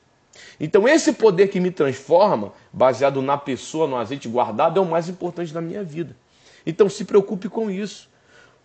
Então, 0.58 0.88
esse 0.88 1.12
poder 1.12 1.48
que 1.48 1.60
me 1.60 1.70
transforma, 1.70 2.52
baseado 2.72 3.20
na 3.20 3.36
pessoa, 3.36 3.86
no 3.86 3.96
azeite 3.96 4.28
guardado, 4.28 4.78
é 4.78 4.82
o 4.82 4.86
mais 4.86 5.08
importante 5.08 5.52
da 5.52 5.60
minha 5.60 5.82
vida. 5.82 6.16
Então, 6.64 6.88
se 6.88 7.04
preocupe 7.04 7.48
com 7.48 7.70
isso. 7.70 8.08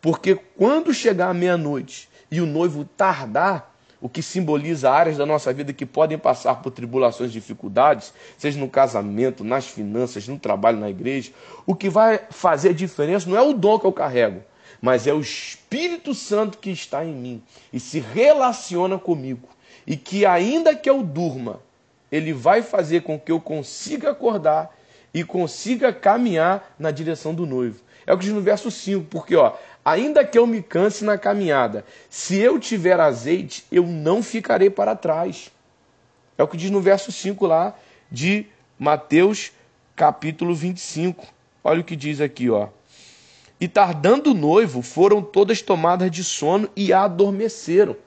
Porque 0.01 0.35
quando 0.57 0.93
chegar 0.93 1.29
a 1.29 1.33
meia-noite 1.33 2.07
e 2.29 2.39
o 2.39 2.45
noivo 2.45 2.85
tardar, 2.85 3.73
o 3.99 4.09
que 4.09 4.21
simboliza 4.21 4.91
áreas 4.91 5.17
da 5.17 5.25
nossa 5.25 5.51
vida 5.51 5.73
que 5.73 5.85
podem 5.85 6.17
passar 6.17 6.61
por 6.61 6.69
tribulações, 6.69 7.31
dificuldades, 7.31 8.13
seja 8.37 8.59
no 8.59 8.69
casamento, 8.69 9.43
nas 9.43 9.67
finanças, 9.67 10.27
no 10.27 10.37
trabalho, 10.37 10.77
na 10.77 10.89
igreja. 10.89 11.31
O 11.65 11.73
que 11.73 11.89
vai 11.89 12.19
fazer 12.29 12.69
a 12.69 12.73
diferença 12.73 13.27
não 13.27 13.35
é 13.35 13.41
o 13.41 13.53
dom 13.53 13.79
que 13.79 13.85
eu 13.87 13.91
carrego, 13.91 14.43
mas 14.85 15.07
é 15.07 15.13
o 15.15 15.19
Espírito 15.19 16.13
Santo 16.13 16.59
que 16.59 16.69
está 16.69 17.03
em 17.03 17.11
mim 17.11 17.43
e 17.73 17.79
se 17.79 17.99
relaciona 17.99 18.99
comigo. 18.99 19.49
E 19.87 19.97
que, 19.97 20.27
ainda 20.27 20.75
que 20.75 20.87
eu 20.87 21.01
durma, 21.01 21.59
ele 22.11 22.31
vai 22.31 22.61
fazer 22.61 23.01
com 23.01 23.19
que 23.19 23.31
eu 23.31 23.41
consiga 23.41 24.11
acordar 24.11 24.69
e 25.11 25.23
consiga 25.23 25.91
caminhar 25.91 26.75
na 26.77 26.91
direção 26.91 27.33
do 27.33 27.47
noivo. 27.47 27.81
É 28.05 28.13
o 28.13 28.17
que 28.19 28.25
diz 28.25 28.33
no 28.35 28.41
verso 28.41 28.69
5, 28.69 29.07
porque 29.09 29.35
ó, 29.35 29.53
ainda 29.83 30.23
que 30.23 30.37
eu 30.37 30.45
me 30.45 30.61
canse 30.61 31.03
na 31.03 31.17
caminhada, 31.17 31.83
se 32.07 32.37
eu 32.37 32.59
tiver 32.59 32.99
azeite, 32.99 33.65
eu 33.71 33.87
não 33.87 34.21
ficarei 34.21 34.69
para 34.69 34.95
trás. 34.95 35.51
É 36.37 36.43
o 36.43 36.47
que 36.47 36.57
diz 36.57 36.69
no 36.69 36.79
verso 36.79 37.11
5 37.11 37.47
lá 37.47 37.73
de 38.11 38.45
Mateus 38.77 39.51
capítulo 39.95 40.53
25. 40.53 41.25
Olha 41.63 41.81
o 41.81 41.83
que 41.83 41.95
diz 41.95 42.21
aqui, 42.21 42.51
ó. 42.51 42.67
E 43.65 43.67
tardando 43.67 44.29
o 44.29 44.33
noivo, 44.35 44.83
foram 44.83 45.23
todas 45.23 45.59
tomadas 45.59 46.11
de 46.11 46.23
sono 46.23 46.69
e 46.75 46.93
adormeceram. 46.93 47.97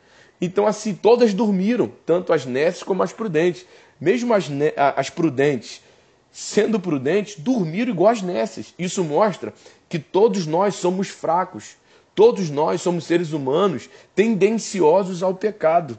Então, 0.40 0.68
assim, 0.68 0.94
todas 0.94 1.34
dormiram, 1.34 1.90
tanto 2.06 2.32
as 2.32 2.46
nécias 2.46 2.84
como 2.84 3.02
as 3.02 3.12
prudentes. 3.12 3.66
Mesmo 4.00 4.32
as, 4.32 4.48
as 4.94 5.10
prudentes, 5.10 5.82
sendo 6.30 6.78
prudentes, 6.78 7.34
dormiram 7.40 7.90
igual 7.90 8.12
as 8.12 8.22
nécias. 8.22 8.72
Isso 8.78 9.02
mostra 9.02 9.52
que 9.88 9.98
todos 9.98 10.46
nós 10.46 10.76
somos 10.76 11.08
fracos, 11.08 11.76
todos 12.14 12.50
nós 12.50 12.80
somos 12.80 13.02
seres 13.02 13.32
humanos 13.32 13.90
tendenciosos 14.14 15.24
ao 15.24 15.34
pecado. 15.34 15.98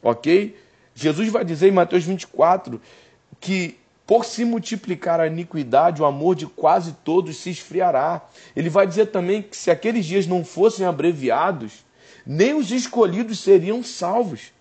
Ok? 0.00 0.56
Jesus 0.94 1.28
vai 1.28 1.44
dizer 1.44 1.70
em 1.70 1.72
Mateus 1.72 2.04
24 2.04 2.80
que 3.40 3.76
por 4.06 4.24
se 4.24 4.44
multiplicar 4.44 5.18
a 5.18 5.26
iniquidade, 5.26 6.00
o 6.00 6.04
amor 6.04 6.36
de 6.36 6.46
quase 6.46 6.92
todos 7.04 7.36
se 7.38 7.50
esfriará. 7.50 8.22
Ele 8.54 8.70
vai 8.70 8.86
dizer 8.86 9.06
também 9.06 9.42
que 9.42 9.56
se 9.56 9.70
aqueles 9.70 10.06
dias 10.06 10.26
não 10.26 10.44
fossem 10.44 10.86
abreviados, 10.86 11.84
nem 12.24 12.54
os 12.54 12.70
escolhidos 12.70 13.40
seriam 13.40 13.82
salvos. 13.82 14.52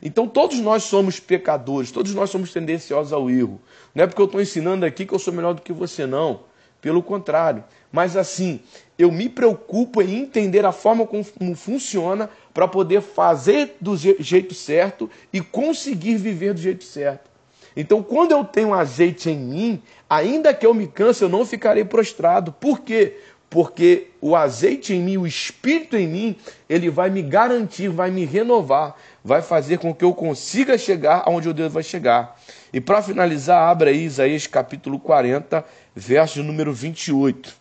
Então 0.00 0.28
todos 0.28 0.60
nós 0.60 0.84
somos 0.84 1.18
pecadores, 1.18 1.90
todos 1.90 2.14
nós 2.14 2.30
somos 2.30 2.52
tendenciosos 2.52 3.12
ao 3.12 3.28
erro. 3.28 3.60
Não 3.94 4.04
é 4.04 4.06
porque 4.06 4.20
eu 4.20 4.26
estou 4.26 4.40
ensinando 4.40 4.86
aqui 4.86 5.04
que 5.04 5.12
eu 5.12 5.18
sou 5.18 5.32
melhor 5.32 5.54
do 5.54 5.62
que 5.62 5.72
você, 5.72 6.06
não. 6.06 6.40
Pelo 6.80 7.02
contrário. 7.02 7.64
Mas 7.90 8.16
assim, 8.16 8.60
eu 8.98 9.10
me 9.10 9.28
preocupo 9.28 10.00
em 10.00 10.20
entender 10.20 10.64
a 10.64 10.70
forma 10.70 11.06
como 11.06 11.24
funciona 11.56 12.30
para 12.54 12.68
poder 12.68 13.00
fazer 13.00 13.76
do 13.80 13.96
jeito 13.96 14.54
certo 14.54 15.10
e 15.32 15.40
conseguir 15.40 16.16
viver 16.16 16.54
do 16.54 16.60
jeito 16.60 16.84
certo. 16.84 17.35
Então, 17.76 18.02
quando 18.02 18.32
eu 18.32 18.42
tenho 18.42 18.72
azeite 18.72 19.28
em 19.28 19.36
mim, 19.38 19.82
ainda 20.08 20.54
que 20.54 20.64
eu 20.64 20.72
me 20.72 20.86
canse, 20.86 21.22
eu 21.22 21.28
não 21.28 21.44
ficarei 21.44 21.84
prostrado. 21.84 22.50
Por 22.50 22.80
quê? 22.80 23.18
Porque 23.50 24.08
o 24.20 24.34
azeite 24.34 24.94
em 24.94 25.02
mim, 25.02 25.18
o 25.18 25.26
espírito 25.26 25.96
em 25.96 26.08
mim, 26.08 26.36
ele 26.68 26.88
vai 26.88 27.10
me 27.10 27.22
garantir, 27.22 27.88
vai 27.88 28.10
me 28.10 28.24
renovar, 28.24 28.96
vai 29.22 29.42
fazer 29.42 29.78
com 29.78 29.94
que 29.94 30.04
eu 30.04 30.14
consiga 30.14 30.78
chegar 30.78 31.22
aonde 31.26 31.48
o 31.48 31.54
Deus 31.54 31.72
vai 31.72 31.82
chegar. 31.82 32.40
E 32.72 32.80
para 32.80 33.02
finalizar, 33.02 33.68
abra 33.68 33.90
aí 33.90 34.04
Isaías 34.04 34.46
capítulo 34.46 34.98
40, 34.98 35.64
verso 35.94 36.42
número 36.42 36.72
28. 36.72 37.54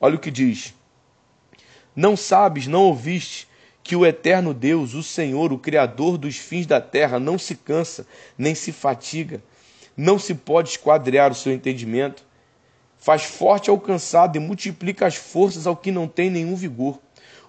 Olha 0.00 0.16
o 0.16 0.18
que 0.18 0.30
diz: 0.30 0.74
Não 1.94 2.16
sabes, 2.16 2.66
não 2.66 2.84
ouviste 2.84 3.46
que 3.82 3.96
o 3.96 4.06
eterno 4.06 4.54
Deus, 4.54 4.94
o 4.94 5.02
Senhor, 5.02 5.52
o 5.52 5.58
Criador 5.58 6.16
dos 6.16 6.36
fins 6.36 6.66
da 6.66 6.80
terra, 6.80 7.18
não 7.18 7.38
se 7.38 7.56
cansa, 7.56 8.06
nem 8.38 8.54
se 8.54 8.70
fatiga, 8.70 9.42
não 9.96 10.18
se 10.18 10.34
pode 10.34 10.70
esquadrear 10.70 11.32
o 11.32 11.34
seu 11.34 11.52
entendimento. 11.52 12.24
Faz 12.98 13.24
forte 13.24 13.68
ao 13.68 13.80
cansado 13.80 14.36
e 14.36 14.40
multiplica 14.40 15.06
as 15.06 15.16
forças 15.16 15.66
ao 15.66 15.76
que 15.76 15.90
não 15.90 16.06
tem 16.06 16.30
nenhum 16.30 16.54
vigor. 16.54 17.00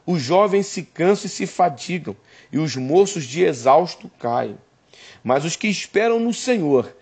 Os 0.05 0.21
jovens 0.21 0.65
se 0.65 0.83
cansam 0.83 1.27
e 1.27 1.29
se 1.29 1.45
fatigam, 1.45 2.15
e 2.51 2.57
os 2.57 2.75
moços 2.75 3.23
de 3.23 3.43
exausto 3.43 4.09
caem. 4.19 4.57
Mas 5.23 5.45
os 5.45 5.55
que 5.55 5.67
esperam 5.67 6.19
no 6.19 6.33
Senhor 6.33 6.93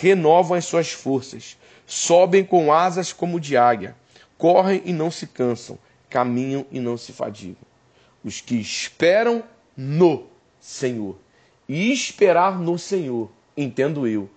renovam 0.00 0.56
as 0.56 0.64
suas 0.64 0.90
forças, 0.90 1.56
sobem 1.86 2.44
com 2.44 2.72
asas 2.72 3.12
como 3.12 3.38
de 3.38 3.56
águia, 3.56 3.94
correm 4.36 4.82
e 4.84 4.92
não 4.92 5.10
se 5.10 5.26
cansam, 5.26 5.78
caminham 6.08 6.66
e 6.72 6.80
não 6.80 6.96
se 6.96 7.12
fadigam. 7.12 7.67
Os 8.28 8.42
que 8.42 8.56
esperam 8.56 9.42
no 9.74 10.26
Senhor. 10.60 11.16
E 11.66 11.90
esperar 11.90 12.58
no 12.58 12.78
Senhor, 12.78 13.30
entendo 13.56 14.06
eu, 14.06 14.28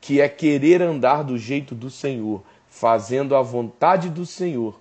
que 0.00 0.18
é 0.18 0.30
querer 0.30 0.80
andar 0.80 1.22
do 1.22 1.36
jeito 1.36 1.74
do 1.74 1.90
Senhor, 1.90 2.42
fazendo 2.70 3.36
a 3.36 3.42
vontade 3.42 4.08
do 4.08 4.24
Senhor. 4.24 4.80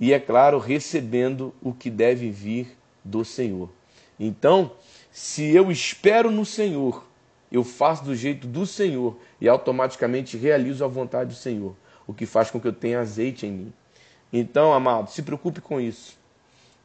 E 0.00 0.10
é 0.10 0.18
claro, 0.18 0.58
recebendo 0.58 1.54
o 1.60 1.74
que 1.74 1.90
deve 1.90 2.30
vir 2.30 2.78
do 3.04 3.26
Senhor. 3.26 3.68
Então, 4.18 4.72
se 5.12 5.54
eu 5.54 5.70
espero 5.70 6.30
no 6.30 6.46
Senhor, 6.46 7.06
eu 7.52 7.62
faço 7.62 8.04
do 8.04 8.16
jeito 8.16 8.46
do 8.46 8.64
Senhor 8.64 9.18
e 9.38 9.46
automaticamente 9.50 10.38
realizo 10.38 10.82
a 10.82 10.88
vontade 10.88 11.28
do 11.28 11.36
Senhor, 11.36 11.76
o 12.06 12.14
que 12.14 12.24
faz 12.24 12.50
com 12.50 12.58
que 12.58 12.68
eu 12.68 12.72
tenha 12.72 13.00
azeite 13.00 13.44
em 13.44 13.52
mim. 13.52 13.72
Então, 14.32 14.72
amado, 14.72 15.10
se 15.10 15.20
preocupe 15.20 15.60
com 15.60 15.78
isso. 15.78 16.19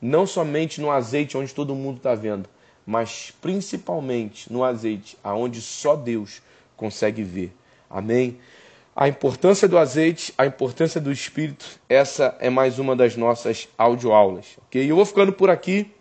Não 0.01 0.27
somente 0.27 0.81
no 0.81 0.91
azeite 0.91 1.37
onde 1.37 1.53
todo 1.53 1.75
mundo 1.75 1.97
está 1.97 2.15
vendo, 2.15 2.47
mas 2.85 3.33
principalmente 3.41 4.51
no 4.51 4.63
azeite, 4.63 5.17
aonde 5.23 5.61
só 5.61 5.95
Deus 5.95 6.41
consegue 6.75 7.23
ver. 7.23 7.55
Amém? 7.89 8.37
A 8.95 9.07
importância 9.07 9.67
do 9.67 9.77
azeite, 9.77 10.33
a 10.37 10.45
importância 10.45 11.01
do 11.01 11.11
Espírito, 11.11 11.79
essa 11.89 12.35
é 12.39 12.49
mais 12.49 12.79
uma 12.79 12.95
das 12.95 13.17
nossas 13.17 13.67
audioaulas. 13.77 14.57
Ok? 14.67 14.89
Eu 14.89 14.95
vou 14.95 15.05
ficando 15.05 15.33
por 15.33 15.49
aqui, 15.49 15.91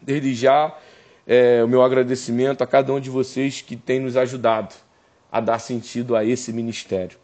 desde 0.00 0.34
já, 0.34 0.76
é, 1.26 1.62
o 1.64 1.68
meu 1.68 1.82
agradecimento 1.82 2.62
a 2.62 2.66
cada 2.66 2.92
um 2.92 3.00
de 3.00 3.08
vocês 3.08 3.62
que 3.62 3.76
tem 3.76 4.00
nos 4.00 4.16
ajudado 4.16 4.74
a 5.30 5.40
dar 5.40 5.58
sentido 5.58 6.14
a 6.14 6.24
esse 6.24 6.52
ministério. 6.52 7.16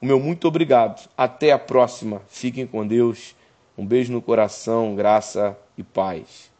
O 0.00 0.06
meu 0.06 0.20
muito 0.20 0.46
obrigado. 0.46 1.08
Até 1.16 1.50
a 1.50 1.58
próxima. 1.58 2.20
Fiquem 2.28 2.66
com 2.66 2.86
Deus. 2.86 3.34
Um 3.76 3.84
beijo 3.84 4.12
no 4.12 4.22
coração, 4.22 4.94
graça 4.94 5.58
e 5.76 5.82
paz. 5.82 6.53